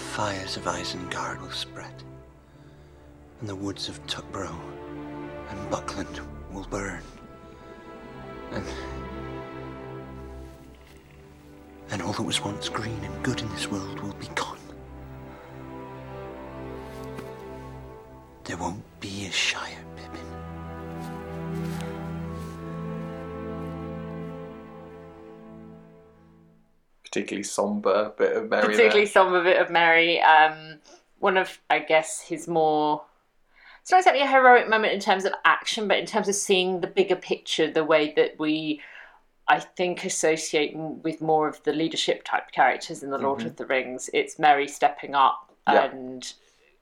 [0.00, 1.94] Fires of Isengard will spread,
[3.40, 4.60] and the woods of Tuckborough
[5.48, 6.20] and Buckland
[6.52, 7.02] will burn.
[8.50, 8.64] And.
[11.90, 14.58] And all that was once green and good in this world will be gone.
[18.44, 19.84] There won't be a Shire,
[27.10, 28.62] Particularly somber bit of Merry.
[28.62, 29.06] particularly there.
[29.12, 30.20] somber bit of Merry.
[30.20, 30.78] Um,
[31.18, 33.02] one of, I guess, his more.
[33.82, 36.80] It's not exactly a heroic moment in terms of action, but in terms of seeing
[36.80, 38.80] the bigger picture, the way that we,
[39.48, 43.46] I think, associate with more of the leadership type characters in The Lord Mhm.
[43.46, 44.08] of the Rings.
[44.14, 45.84] It's Merry stepping up Yeah.
[45.86, 46.32] and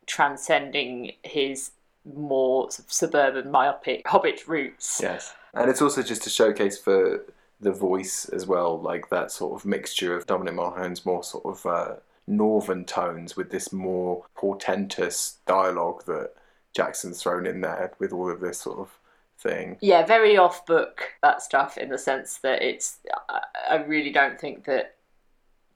[0.07, 1.71] transcending his
[2.05, 5.01] more sort of suburban, myopic hobbit roots.
[5.03, 5.35] Yes.
[5.55, 7.25] And it's also just a showcase for
[7.61, 11.67] the voice as well, like that sort of mixture of Dominic Monaghan's more sort of
[11.67, 11.95] uh,
[12.27, 16.33] northern tones with this more portentous dialogue that
[16.75, 18.91] Jackson's thrown in there with all of this sort of
[19.39, 19.77] thing.
[19.81, 22.99] yeah, very off book that stuff in the sense that it's.
[23.29, 23.41] I,
[23.71, 24.97] I really don't think that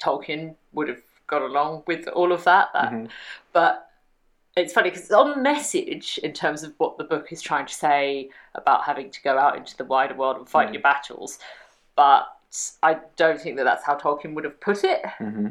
[0.02, 2.68] Tolkien would have got along with all of that.
[2.74, 3.08] that Mhm.
[3.52, 3.88] But
[4.56, 7.74] it's funny because it's on message in terms of what the book is trying to
[7.74, 10.74] say about having to go out into the wider world and fight Mm.
[10.74, 11.38] your battles.
[11.96, 12.26] But
[12.82, 15.00] I don't think that that's how Tolkien would have put it.
[15.18, 15.48] hmm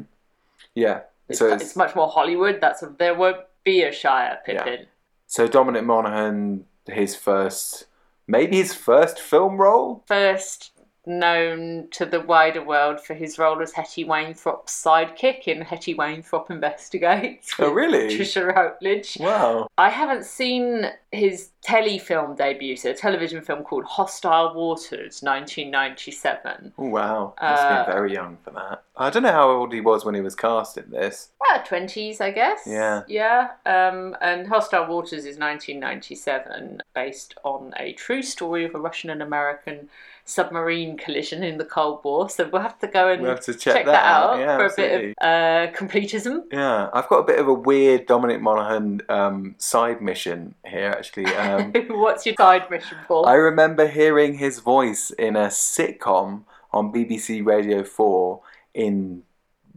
[0.74, 1.00] Yeah.
[1.28, 2.60] It's, so it's, much more Hollywood.
[2.60, 4.86] That's of there won't be a Shire Pippin.
[5.26, 7.86] So Dominic Monaghan, his first,
[8.26, 10.04] maybe his first film role.
[10.06, 10.71] first
[11.06, 16.50] known to the wider world for his role as Hetty Wainthropp's sidekick in Hetty Wainthropp
[16.50, 17.52] Investigates.
[17.58, 18.16] Oh, really?
[18.16, 19.16] Trisha Routledge.
[19.18, 19.68] Wow.
[19.78, 26.72] I haven't seen his telefilm debut, so a television film called Hostile Waters, 1997.
[26.78, 28.82] Oh wow, must Uh, have been very young for that.
[28.96, 31.30] I don't know how old he was when he was cast in this.
[31.40, 32.60] Well, 20s, I guess.
[32.66, 33.02] Yeah.
[33.08, 33.50] Yeah.
[33.66, 39.22] Um, and Hostile Waters is 1997, based on a true story of a Russian and
[39.22, 39.88] American
[40.24, 42.30] submarine collision in the Cold War.
[42.30, 44.38] So we'll have to go and We'll have to check that out.
[44.38, 46.44] Yeah, for a bit of uh, completism.
[46.52, 51.26] Yeah, I've got a bit of a weird Dominic Monaghan um, side mission here, actually.
[51.26, 53.26] Um, What's your side mission, Paul?
[53.26, 58.40] I remember hearing his voice in a sitcom on BBC Radio 4
[58.74, 59.22] in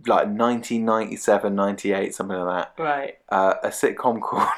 [0.08, 2.84] like 1997, 98, something like that.
[2.84, 3.17] Right.
[3.29, 4.49] Uh, a sitcom called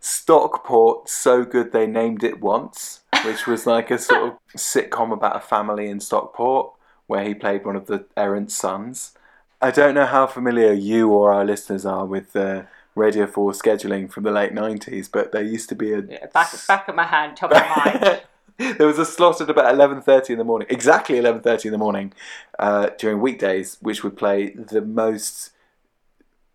[0.00, 5.36] Stockport So Good They Named It Once, which was like a sort of sitcom about
[5.36, 6.72] a family in Stockport
[7.06, 9.12] where he played one of the errant sons.
[9.60, 12.62] I don't know how familiar you or our listeners are with uh,
[12.94, 16.88] Radio 4 scheduling from the late 90s, but there used to be a Back, back
[16.88, 18.22] of my hand, top of mind.
[18.78, 22.12] there was a slot at about 11.30 in the morning exactly 11.30 in the morning
[22.58, 25.50] uh, during weekdays which would play the most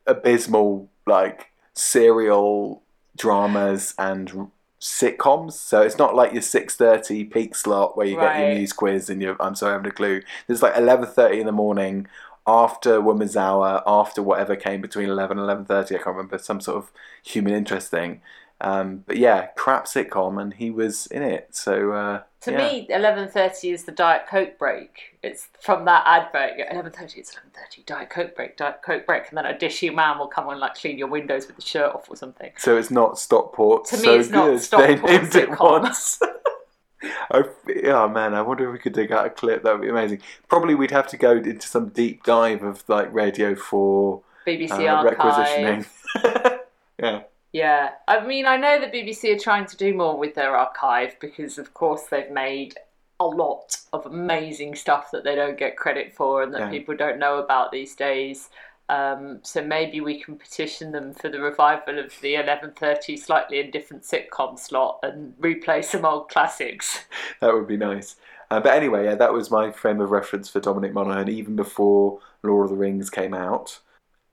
[0.06, 2.84] abysmal like serial
[3.16, 4.52] dramas and
[4.84, 5.54] sitcoms.
[5.54, 9.22] So it's not like your 6.30 peak slot where you get your news quiz and
[9.22, 12.06] your i'm sorry i haven't a clue there's like 11.30 in the morning
[12.46, 16.78] after woman's hour after whatever came between 11 and 11.30 i can't remember some sort
[16.78, 16.92] of
[17.24, 18.22] human interest thing
[18.64, 22.58] um, but yeah crap sitcom and he was in it so uh, To yeah.
[22.58, 25.18] me, eleven thirty is the Diet Coke break.
[25.22, 26.60] It's from that advert.
[26.70, 27.84] Eleven thirty, it's eleven thirty.
[27.86, 30.76] Diet Coke break, Diet Coke break, and then a dishy man will come and like
[30.76, 32.52] clean your windows with the shirt off or something.
[32.58, 33.86] So it's not Stockport.
[33.86, 34.62] To me, so it's not good.
[34.62, 36.20] Stockport they named it once.
[37.32, 37.44] I,
[37.86, 39.64] oh man, I wonder if we could dig out a clip.
[39.64, 40.22] That would be amazing.
[40.48, 44.96] Probably we'd have to go into some deep dive of like Radio Four BBC uh,
[44.96, 45.18] archive.
[45.18, 45.86] requisitioning.
[47.02, 47.24] yeah.
[47.54, 51.16] Yeah, I mean, I know the BBC are trying to do more with their archive
[51.20, 52.76] because, of course, they've made
[53.20, 56.70] a lot of amazing stuff that they don't get credit for and that Yeah.
[56.70, 58.50] people don't know about these days.
[58.90, 64.04] Um, so maybe we can petition them for the revival of the 11:30 slightly indifferent
[64.04, 67.06] sitcom slot and replay some old classics.
[67.40, 68.18] That would be nice.
[68.52, 72.20] Uh, but anyway, yeah, that was my frame of reference for Dominic Monaghan even before
[72.42, 73.80] Lord of the Rings came out.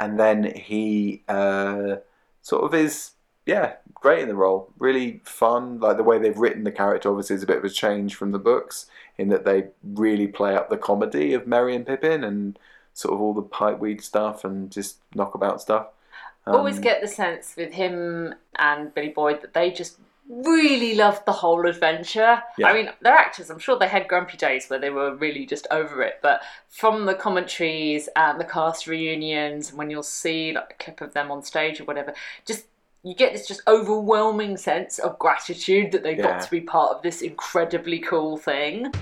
[0.00, 1.96] And then he uh,
[2.42, 3.12] sort of is,
[3.46, 4.72] yeah, great in the role.
[4.78, 5.80] Really fun.
[5.80, 8.32] Like the way they've written the character, obviously, is a bit of a change from
[8.32, 8.86] the books
[9.18, 12.58] in that they really play up the comedy of Merry and Pippin and
[12.94, 15.88] sort of all the pipeweed stuff and just knockabout stuff.
[16.46, 19.98] Always Um, get the sense with him and Billy Boyd that they just
[20.30, 22.40] really loved the whole adventure.
[22.56, 22.68] Yeah.
[22.68, 23.50] I mean, they're actors.
[23.50, 26.20] I'm sure they had grumpy days where they were really just over it.
[26.22, 31.00] But from the commentaries and the cast reunions, and when you'll see like a clip
[31.00, 32.14] of them on stage or whatever,
[32.46, 32.66] just
[33.02, 36.22] you get this just overwhelming sense of gratitude that they Yeah.
[36.22, 38.92] got to be part of this incredibly cool thing.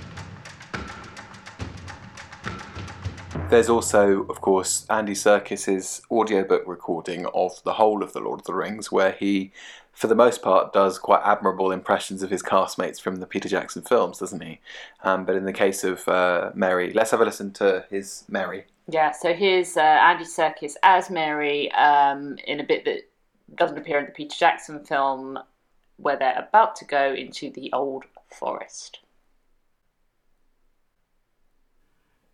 [3.51, 8.47] There's also, of course, Andy Serkis's audiobook recording of the whole of The Lord of
[8.47, 9.53] the Rings, where he,
[9.99, 13.83] for the most part, does quite admirable impressions of his castmates from the Peter Jackson
[13.83, 14.61] films, doesn't he?
[15.03, 18.67] Um, but in the case of uh, Merry, let's have a listen to his Merry.
[18.89, 23.11] Yeah, so here's uh, Andy Serkis as Merry um, in a bit that
[23.57, 25.37] doesn't appear in the Peter Jackson film,
[25.97, 29.01] where they're about to go into the old forest.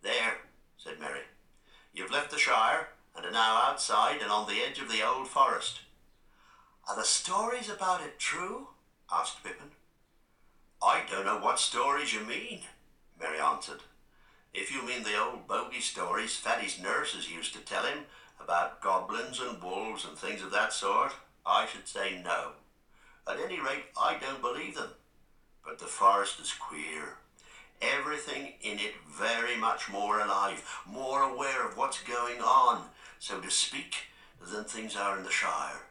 [0.03, 0.37] There,
[0.77, 1.21] said Merry.
[1.95, 5.27] You've left the Shire and are now outside and on the edge of the old
[5.27, 5.79] forest.
[6.87, 8.67] Are the stories about it true?
[9.11, 9.71] asked Pippin.
[10.83, 12.61] I don't know what stories you mean,
[13.19, 13.79] Merry answered.
[14.53, 18.05] If you mean the old bogey stories Fatty's nurses used to tell him
[18.39, 21.13] about goblins and wolves and things of that sort,
[21.43, 22.51] I should say no.
[23.27, 24.91] At any rate, I don't believe them.
[25.65, 27.17] But the forest is queer.
[27.81, 33.49] Everything in it very much more alive, more aware of what's going on, so to
[33.49, 33.95] speak,
[34.39, 35.81] than things are in the Shire.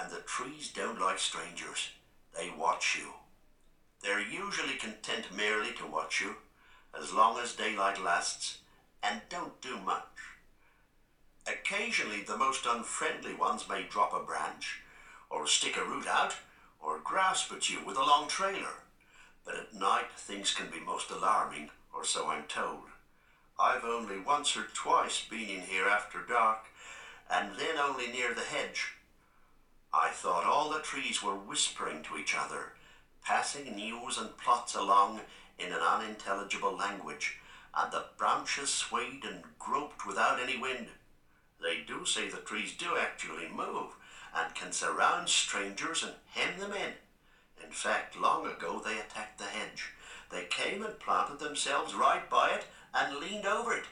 [0.00, 1.90] And the trees don't like strangers.
[2.34, 3.12] They watch you.
[4.02, 6.36] They're usually content merely to watch you,
[6.98, 8.58] as long as daylight lasts,
[9.02, 10.02] and don't do much.
[11.46, 14.80] Occasionally, the most unfriendly ones may drop a branch,
[15.30, 16.34] or stick a root out,
[16.80, 18.82] or grasp at you with a long trailer.
[19.44, 22.84] But at night, things can be most alarming, or so I'm told.
[23.58, 26.66] I've only once or twice been in here after dark,
[27.30, 28.94] and then only near the hedge.
[29.94, 32.72] I thought all the trees were whispering to each other,
[33.22, 35.20] passing news and plots along
[35.58, 37.38] in an unintelligible language,
[37.74, 40.88] and the branches swayed and groped without any wind.
[41.60, 43.90] They do say the trees do actually move,
[44.34, 46.94] and can surround strangers and hem them in.
[47.62, 49.90] In fact, long ago they attacked the hedge.
[50.30, 52.64] They came and planted themselves right by it
[52.94, 53.84] and leaned over it.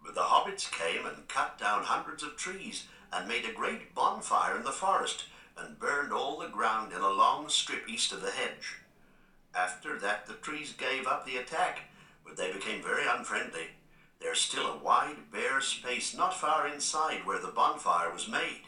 [0.00, 4.56] But the hobbits came and cut down hundreds of trees and made a great bonfire
[4.56, 5.24] in the forest
[5.64, 8.76] and burned all the ground in a long strip east of the hedge.
[9.54, 11.80] After that, the trees gave up the attack,
[12.24, 13.68] but they became very unfriendly.
[14.20, 18.62] There's still a wide, bare space not far inside where the bonfire was made.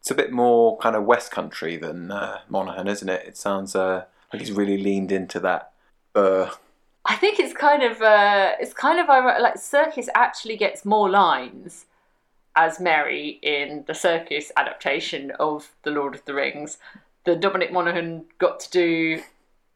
[0.00, 3.26] It's a bit more kind of West Country than uh, Monaghan, isn't it?
[3.26, 5.72] It sounds uh, like he's really leaned into that.
[6.14, 6.50] Uh,
[7.04, 9.42] I think it's kind of uh, it's kind of ironic.
[9.42, 11.86] Like Serkis actually gets more lines
[12.58, 16.78] as Merry in the Serkis adaptation of The Lord of the Rings
[17.24, 19.22] than Dominic Monaghan got to do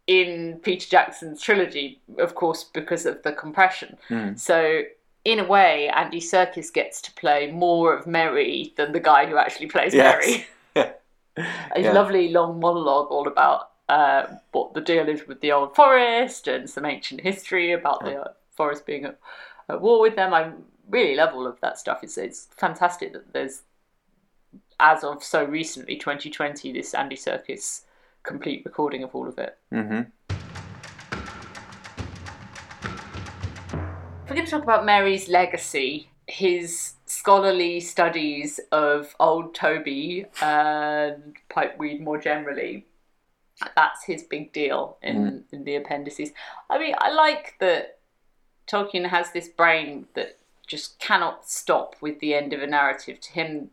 [0.09, 3.97] in Peter Jackson's trilogy, of course, because of the compression.
[4.09, 4.35] Hmm.
[4.35, 4.83] So
[5.25, 9.37] in a way, Andy Serkis gets to play more of Merry than the guy who
[9.37, 10.45] actually plays Yes.
[10.75, 10.91] Merry.
[11.77, 11.93] A Yeah.
[11.93, 16.69] lovely long monologue all about uh, what the deal is with the old forest and
[16.69, 19.19] some ancient history about the uh, forest being at,
[19.69, 20.35] at war with them.
[20.35, 20.51] I
[20.93, 22.05] really love all of that stuff.
[22.05, 23.63] It's it's fantastic that there's,
[24.79, 27.83] as of so recently, 2020, this Andy Serkis
[28.23, 29.59] complete recording of all of it.
[29.71, 30.03] hmm
[34.25, 41.35] If we're going to talk about Merry's legacy, his scholarly studies of old Toby and
[41.51, 42.87] pipeweed more generally,
[43.77, 46.31] that's his big deal in, in the appendices.
[46.71, 47.99] I mean, I like that
[48.67, 53.21] Tolkien has this brain that just cannot stop with the end of a narrative.
[53.21, 53.71] To him,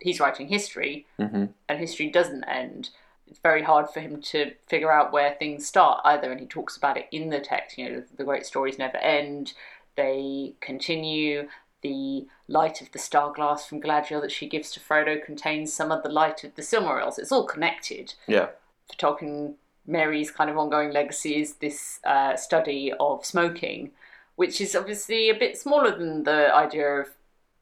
[0.00, 2.90] he's writing history, hmm and history doesn't end.
[3.28, 6.30] it's very hard for him to figure out where things start either.
[6.30, 7.78] And he talks about it in the text.
[7.78, 9.54] You know, the great stories never end;
[9.96, 11.48] they continue.
[11.82, 15.90] The light of the star glass from Galadriel that she gives to Frodo contains some
[15.90, 17.18] of the light of the Silmarils.
[17.18, 18.14] It's all connected.
[18.28, 18.50] Yeah.
[18.88, 19.54] For Tolkien,
[19.84, 23.90] Merry's kind of ongoing legacy is this uh, study of smoking,
[24.36, 27.08] which is obviously a bit smaller than the idea of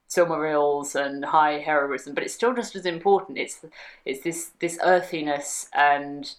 [0.09, 3.39] Silmarils and high heroism, but it's still just as important.
[3.39, 3.65] It's
[4.05, 6.35] it's this this earthiness and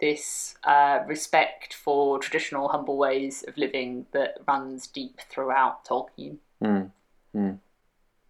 [0.00, 6.36] this uh, respect for traditional humble ways of living that runs deep throughout Tolkien.
[6.62, 6.90] Mm.
[7.34, 7.58] Mm.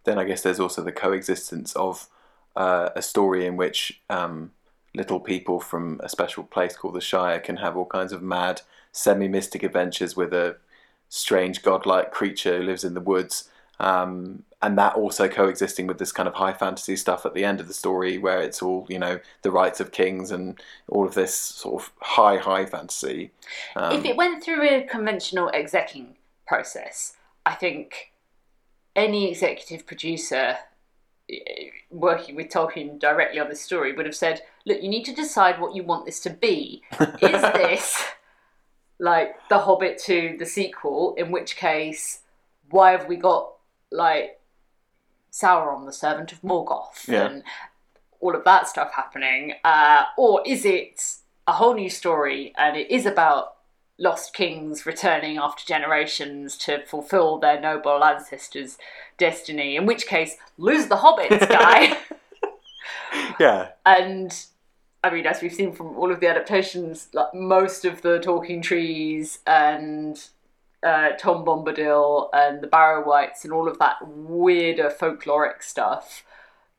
[0.03, 2.07] Then I guess there's also the coexistence of
[2.55, 4.51] uh, a story in which um,
[4.95, 8.61] little people from a special place called the Shire can have all kinds of mad,
[8.91, 10.57] semi mystic adventures with a
[11.09, 13.49] strange godlike creature who lives in the woods.
[13.79, 17.59] Um, and that also coexisting with this kind of high fantasy stuff at the end
[17.59, 21.13] of the story, where it's all you know the rights of kings and all of
[21.13, 23.31] this sort of high high fantasy.
[23.75, 26.15] Um, if it went through a conventional executing
[26.47, 27.13] process,
[27.45, 28.13] I think
[28.95, 30.57] any executive producer
[31.29, 31.35] eh,
[31.91, 35.61] working with Tolkien directly on this story would have said, "Look, you need to decide
[35.61, 36.81] what you want this to be.
[36.99, 38.03] Is this
[38.99, 41.13] like The Hobbit to the sequel?
[41.17, 42.19] In which case,
[42.69, 43.53] why have we got
[43.91, 44.39] like
[45.31, 47.25] Sauron, the servant of Morgoth, Yeah.
[47.27, 47.43] and
[48.19, 49.53] all of that stuff happening?
[49.63, 51.03] Uh, or is it
[51.47, 53.53] a whole new story and it is about
[53.99, 58.77] lost kings returning after generations to fulfill their noble ancestors'
[59.17, 59.75] destiny?
[59.75, 61.97] In which case, lose the hobbits, guy.
[63.39, 64.45] yeah, and
[65.03, 68.61] I mean, as we've seen from all of the adaptations, like most of the Talking
[68.61, 70.21] Trees and
[70.83, 76.23] uh, Tom Bombadil and the Barrow-wights and all of that weirder folkloric stuff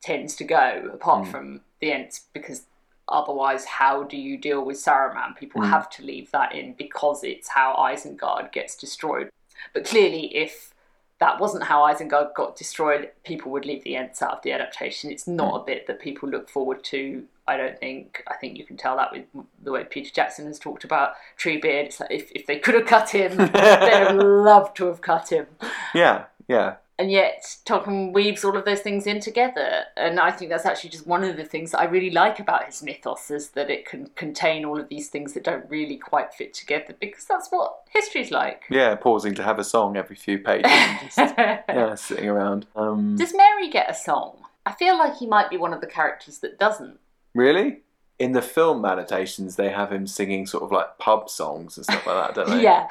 [0.03, 1.31] tends to go, apart Mm.
[1.31, 2.66] from the Ents, because
[3.09, 5.37] otherwise, how do you deal with Saruman?
[5.37, 5.71] People Mm.
[5.71, 9.31] have to leave that in because it's how Isengard gets destroyed.
[9.73, 10.75] But clearly, if
[11.19, 15.11] that wasn't how Isengard got destroyed, people would leave the Ents out of the adaptation.
[15.11, 17.27] It's not a bit that people look forward to.
[17.49, 18.22] I don't think.
[18.28, 19.24] I think you can tell that with
[19.62, 21.86] the way Peter Jackson has talked about Treebeard.
[21.86, 25.32] It's like if, if they could have cut him, they'd have loved to have cut
[25.32, 25.46] him.
[25.94, 26.76] yeah, yeah.
[27.01, 29.84] And yet, Tolkien weaves all of those things in together.
[29.96, 32.64] And I think that's actually just one of the things that I really like about
[32.64, 36.34] his mythos is that it can contain all of these things that don't really quite
[36.34, 38.64] fit together because that's what history's like.
[38.68, 40.72] Yeah, pausing to have a song every few pages.
[40.72, 42.66] and just, yeah, sitting around.
[42.74, 44.38] Um, Does Merry get a song?
[44.66, 46.99] I feel like he might be one of the characters that doesn't.
[47.35, 47.81] Really?
[48.18, 52.05] In the film adaptations, they have him singing sort of like pub songs and stuff
[52.07, 52.62] like that, don't they?
[52.64, 52.89] Yeah.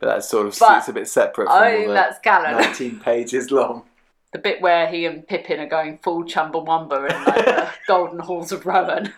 [0.00, 2.18] But that's sort of But it's a bit separate from I all think the that's
[2.20, 2.52] Gallon.
[2.56, 3.84] 19 pages long.
[4.32, 8.50] The bit where he and Pippin are going full Chumbawamba in like the Golden Halls
[8.50, 9.12] of Rohan.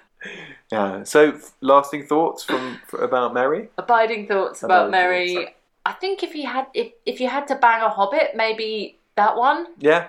[0.72, 1.04] Yeah.
[1.04, 3.68] So, f- lasting thoughts from f- about Merry?
[3.78, 5.34] Abiding thoughts about Abiding Merry.
[5.36, 5.50] thoughts.
[5.86, 9.36] I think if you had if, if you had to bang a Hobbit, maybe that
[9.36, 9.66] one.
[9.78, 10.08] Yeah,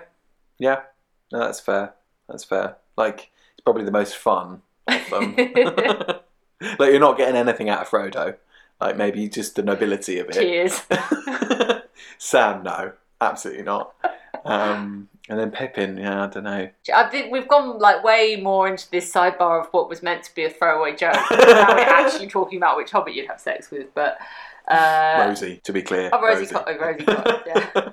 [0.58, 0.80] yeah.
[1.30, 1.94] No, that's fair.
[2.28, 2.76] That's fair.
[2.96, 3.30] Like
[3.66, 5.34] probably the most fun of them.
[6.78, 8.36] like you're not getting anything out of Frodo.
[8.80, 10.34] Like maybe just the nobility of it.
[10.34, 10.82] Cheers.
[12.18, 13.94] Sam, no, absolutely not.
[14.44, 16.70] Um, and then Pippin, yeah, I don't know.
[16.94, 20.34] I think we've gone like way more into this sidebar of what was meant to
[20.34, 21.16] be a throwaway joke.
[21.32, 24.18] now we're actually talking about which Hobbit you'd have sex with, but
[24.68, 26.10] uh, Rosie, to be clear.
[26.12, 27.90] Oh, Rosie, Co- oh, Rosie Cotton, yeah.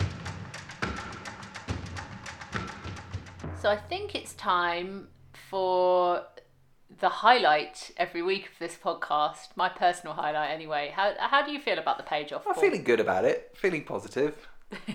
[3.59, 5.07] So I think it's time
[5.53, 6.23] for
[6.99, 9.49] the highlight every week of this podcast.
[9.55, 10.91] My personal highlight, anyway.
[10.95, 12.47] How how do you feel about the page off?
[12.47, 13.51] I'm feeling good about it.
[13.53, 14.47] Feeling positive.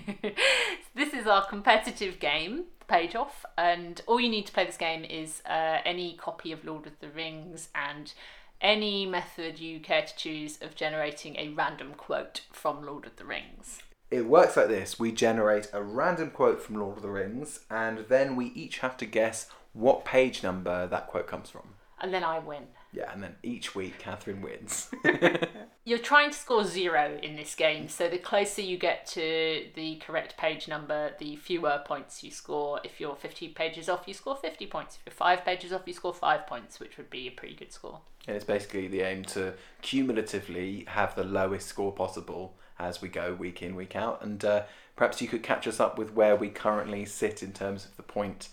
[0.95, 4.75] this is our competitive game, the Page Off, and all you need to play this
[4.75, 8.11] game is uh, any copy of Lord of the Rings and
[8.59, 13.23] any method you care to choose of generating a random quote from Lord of the
[13.23, 13.79] Rings.
[14.11, 17.99] It works like this we generate a random quote from Lord of the Rings, and
[18.09, 21.75] then we each have to guess what page number that quote comes from.
[22.01, 22.63] And then I win.
[22.93, 24.89] Yeah, and then each week Catherine wins.
[25.85, 29.97] You're trying to score zero in this game, so the closer you get to the
[29.97, 32.79] correct page number, the fewer points you score.
[32.83, 34.97] If you're 50 pages off, you score 50 points.
[34.97, 37.71] If you're five pages off, you score five points, which would be a pretty good
[37.71, 38.01] score.
[38.27, 43.33] and it's basically the aim to cumulatively have the lowest score possible as we go
[43.33, 44.23] week in, week out.
[44.23, 44.63] And uh,
[44.95, 48.03] perhaps you could catch us up with where we currently sit in terms of the
[48.03, 48.49] point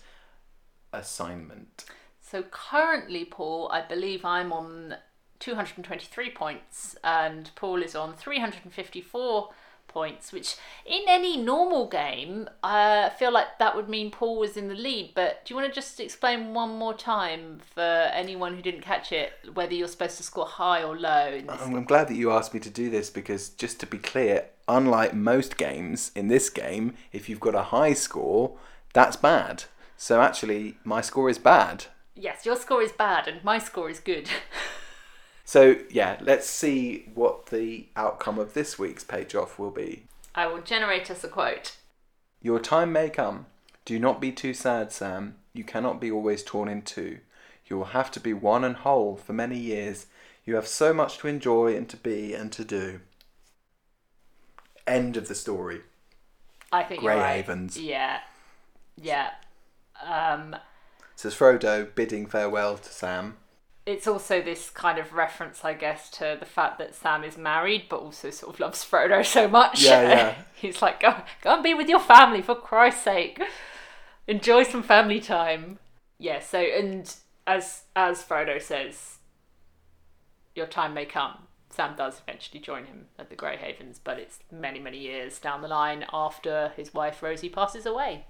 [0.93, 1.85] assignment.
[2.21, 4.95] So currently, Paul, I believe I'm on
[5.39, 9.49] 223 points, and Paul is on 354
[9.87, 14.67] points, which in any normal game, I feel like that would mean Paul was in
[14.67, 15.13] the lead.
[15.15, 19.11] But do you want to just explain one more time for anyone who didn't catch
[19.11, 21.27] it whether you're supposed to score high or low?
[21.27, 21.61] In this?
[21.61, 24.45] I'm I'm glad that you asked me to do this because, just to be clear,
[24.67, 28.57] unlike most games, in this game, if you've got a high score,
[28.93, 29.63] that's bad.
[29.97, 31.85] So actually, my score is bad.
[32.15, 34.29] Yes, your score is bad and my score is good.
[35.47, 40.03] So yeah, let's see what the outcome of this week's page off will be.
[40.35, 41.77] I will generate us a quote.
[42.41, 43.45] Your time may come.
[43.85, 45.37] Do not be too sad, Sam.
[45.53, 47.19] You cannot be always torn in two.
[47.65, 50.07] You will have to be one and whole for many years.
[50.43, 52.99] You have so much to enjoy and to be and to do.
[54.85, 55.83] End of the story.
[56.73, 57.37] I think Grey right.
[57.37, 57.79] Havens.
[57.79, 58.19] Yeah,
[59.01, 59.29] yeah.
[60.05, 60.55] Um,
[61.15, 63.37] Says Frodo bidding farewell to Sam.
[63.85, 67.85] it's also this kind of reference, I guess, to the fact that Sam is married,
[67.89, 69.81] but also sort of loves Frodo so much.
[69.83, 70.35] Yeah, yeah.
[70.53, 73.41] He's like, go, go and be with your family for Christ's sake.
[74.27, 75.79] Enjoy some family time.
[76.19, 76.39] Yeah.
[76.39, 77.13] So, and
[77.47, 79.17] as as Frodo says,
[80.55, 81.47] your time may come.
[81.69, 85.61] Sam does eventually join him at the Grey Havens, but it's many, many years down
[85.61, 88.25] the line after his wife Rosie passes away,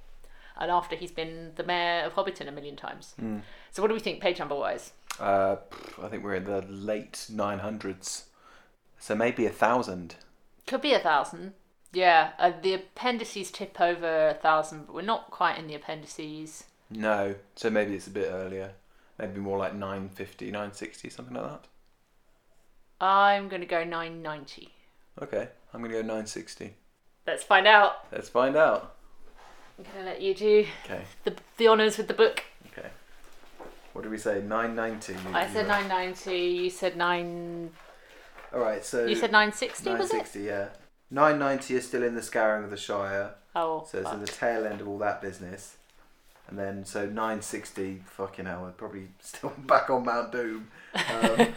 [0.59, 3.13] and after he's been the mayor of Hobbiton a million times.
[3.21, 3.41] Mm.
[3.71, 4.93] So, what do we think, page number wise?
[5.19, 5.57] Uh,
[6.01, 8.23] I think we're in the late 900s.
[8.99, 10.15] So maybe a thousand.
[10.65, 11.53] Could be a thousand.
[11.93, 16.65] Yeah, uh, the appendices tip over a thousand, but we're not quite in the appendices.
[16.89, 18.71] No, so maybe it's a bit earlier.
[19.17, 21.65] Maybe more like 950, 960, something like that.
[22.99, 24.69] I'm going to go 990.
[25.21, 26.75] Okay, I'm going to go 960.
[27.25, 28.11] Let's find out.
[28.11, 28.96] Let's find out.
[29.77, 32.43] I'm going to let you do Okay, the, the honours with the book.
[32.71, 32.89] okay.
[33.93, 34.41] What did we say?
[34.41, 35.13] 990.
[35.13, 37.69] you- I said were- 990, you said 9.
[38.53, 39.05] Alright, so.
[39.05, 40.13] You said 960, was it?
[40.13, 40.67] 960, yeah.
[41.11, 43.35] 990 is still in the scouring of the Shire.
[43.55, 45.77] Oh, So it's in the tail end of all that business.
[46.47, 50.69] And then, so 960, fucking hell, we're probably still back on Mount Doom.
[50.95, 51.47] Um,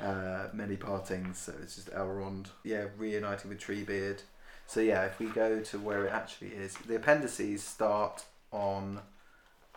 [0.00, 2.46] uh, many partings, so it's just Elrond.
[2.64, 4.20] Yeah, reuniting with Treebeard.
[4.74, 9.02] So yeah, if we go to where it actually is, the appendices start on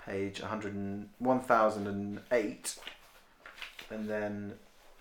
[0.03, 2.79] page 100 and, 1008.
[3.91, 4.53] And then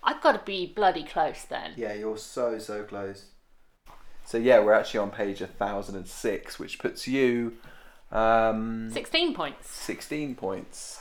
[0.03, 1.71] I've got to be bloody close then.
[1.77, 3.25] yeah, you're so so close.
[4.23, 7.53] So yeah, we're actually on page 1006, which puts you
[8.11, 9.67] um 16 points.
[9.67, 10.99] 16 points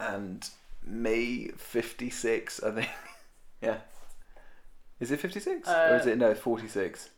[0.00, 0.48] and
[0.82, 2.88] me 56, I think.
[3.60, 3.76] yeah.
[4.98, 7.10] Is it 56 or is Uh, it no 46?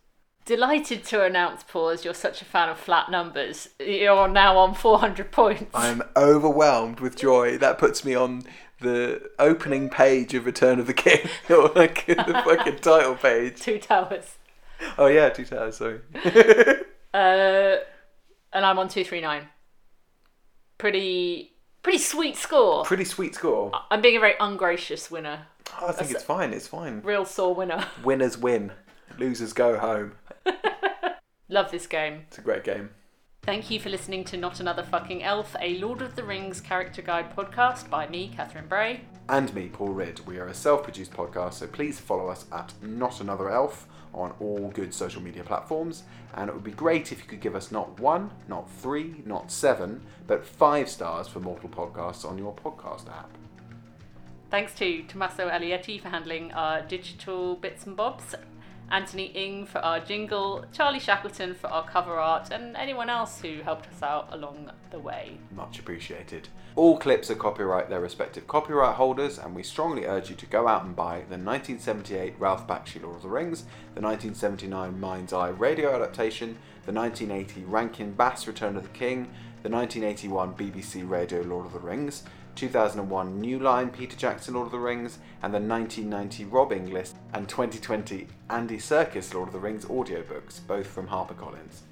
[0.44, 4.74] Delighted to announce, Paul, as you're such a fan of flat numbers, you're now on
[4.74, 5.70] 400 points.
[5.74, 7.58] I'm overwhelmed with joy.
[7.58, 8.42] That puts me on
[8.80, 12.14] the opening page of Return of the King, or like the
[12.44, 13.60] fucking title page.
[13.60, 14.38] Two towers.
[14.96, 15.76] Oh yeah, two towers.
[15.76, 16.00] Sorry.
[17.12, 17.78] Uh,
[18.52, 19.48] and I'm on 239.
[20.78, 22.84] Pretty, pretty sweet score.
[22.84, 23.72] Pretty sweet score.
[23.90, 25.46] I'm being a very ungracious winner.
[25.80, 26.52] Oh, I think it's fine.
[26.52, 27.00] It's fine.
[27.02, 27.84] Real sore winner.
[28.04, 28.70] Winners win,
[29.20, 30.12] losers go home.
[31.48, 32.22] Love this game.
[32.28, 32.90] It's a great game.
[33.42, 37.00] Thank you for listening to Not Another Fucking Elf, a Lord of the Rings character
[37.00, 39.00] guide podcast by me, Catherine Bray.
[39.28, 40.20] And me, Paul Ridd.
[40.26, 44.34] We are a self produced podcast, so please follow us at Not Another Elf on
[44.40, 46.02] all good social media platforms.
[46.34, 49.50] And it would be great if you could give us not one, not three, not
[49.50, 53.30] seven, but five stars for Mortal Podcasts on your podcast app.
[54.50, 58.34] Thanks to Tommaso Alietti for handling our digital bits and bobs,
[58.90, 63.62] Anthony Ing for our jingle, Charlie Shackleton for our cover art, and anyone else who
[63.62, 65.38] helped us out along the way.
[65.54, 66.48] Much appreciated.
[66.74, 70.66] All clips are copyright their respective copyright holders, and we strongly urge you to go
[70.66, 73.62] out and buy the 1978 Ralph Bakshi Lord of the Rings,
[73.94, 79.30] the 1979 Mind's Eye radio adaptation, the 1980 Rankin Bass Return of the King,
[79.62, 82.24] the 1981 BBC Radio Lord of the Rings,
[82.60, 87.48] 2001 New Line Peter Jackson Lord of the Rings, and the 1990 Rob Inglis and
[87.48, 91.84] 2020 Andy Serkis Lord of the Rings audiobooks, both from HarperCollins.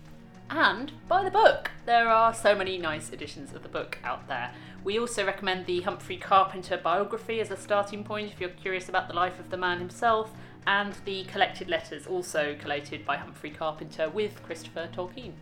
[0.50, 1.70] And buy the book.
[1.86, 4.52] There are so many nice editions of the book out there.
[4.84, 9.08] We also recommend the Humphrey Carpenter biography as a starting point if you're curious about
[9.08, 10.30] the life of the man himself,
[10.66, 15.32] and the collected letters, also collated by Humphrey Carpenter with Christopher Tolkien.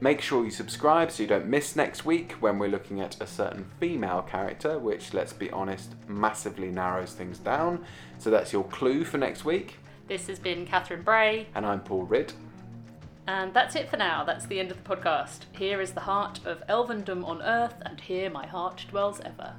[0.00, 3.26] Make sure you subscribe so you don't miss next week when we're looking at a
[3.26, 7.84] certain female character, which, let's be honest, massively narrows things down.
[8.18, 9.76] So that's your clue for next week.
[10.06, 12.34] This has been Catherine Bray, And I'm Paul Ridd.
[13.26, 14.22] and that's it for now.
[14.22, 15.40] That's the end of the podcast.
[15.52, 19.54] Here is the heart of elvendom on earth, and here my heart dwells ever.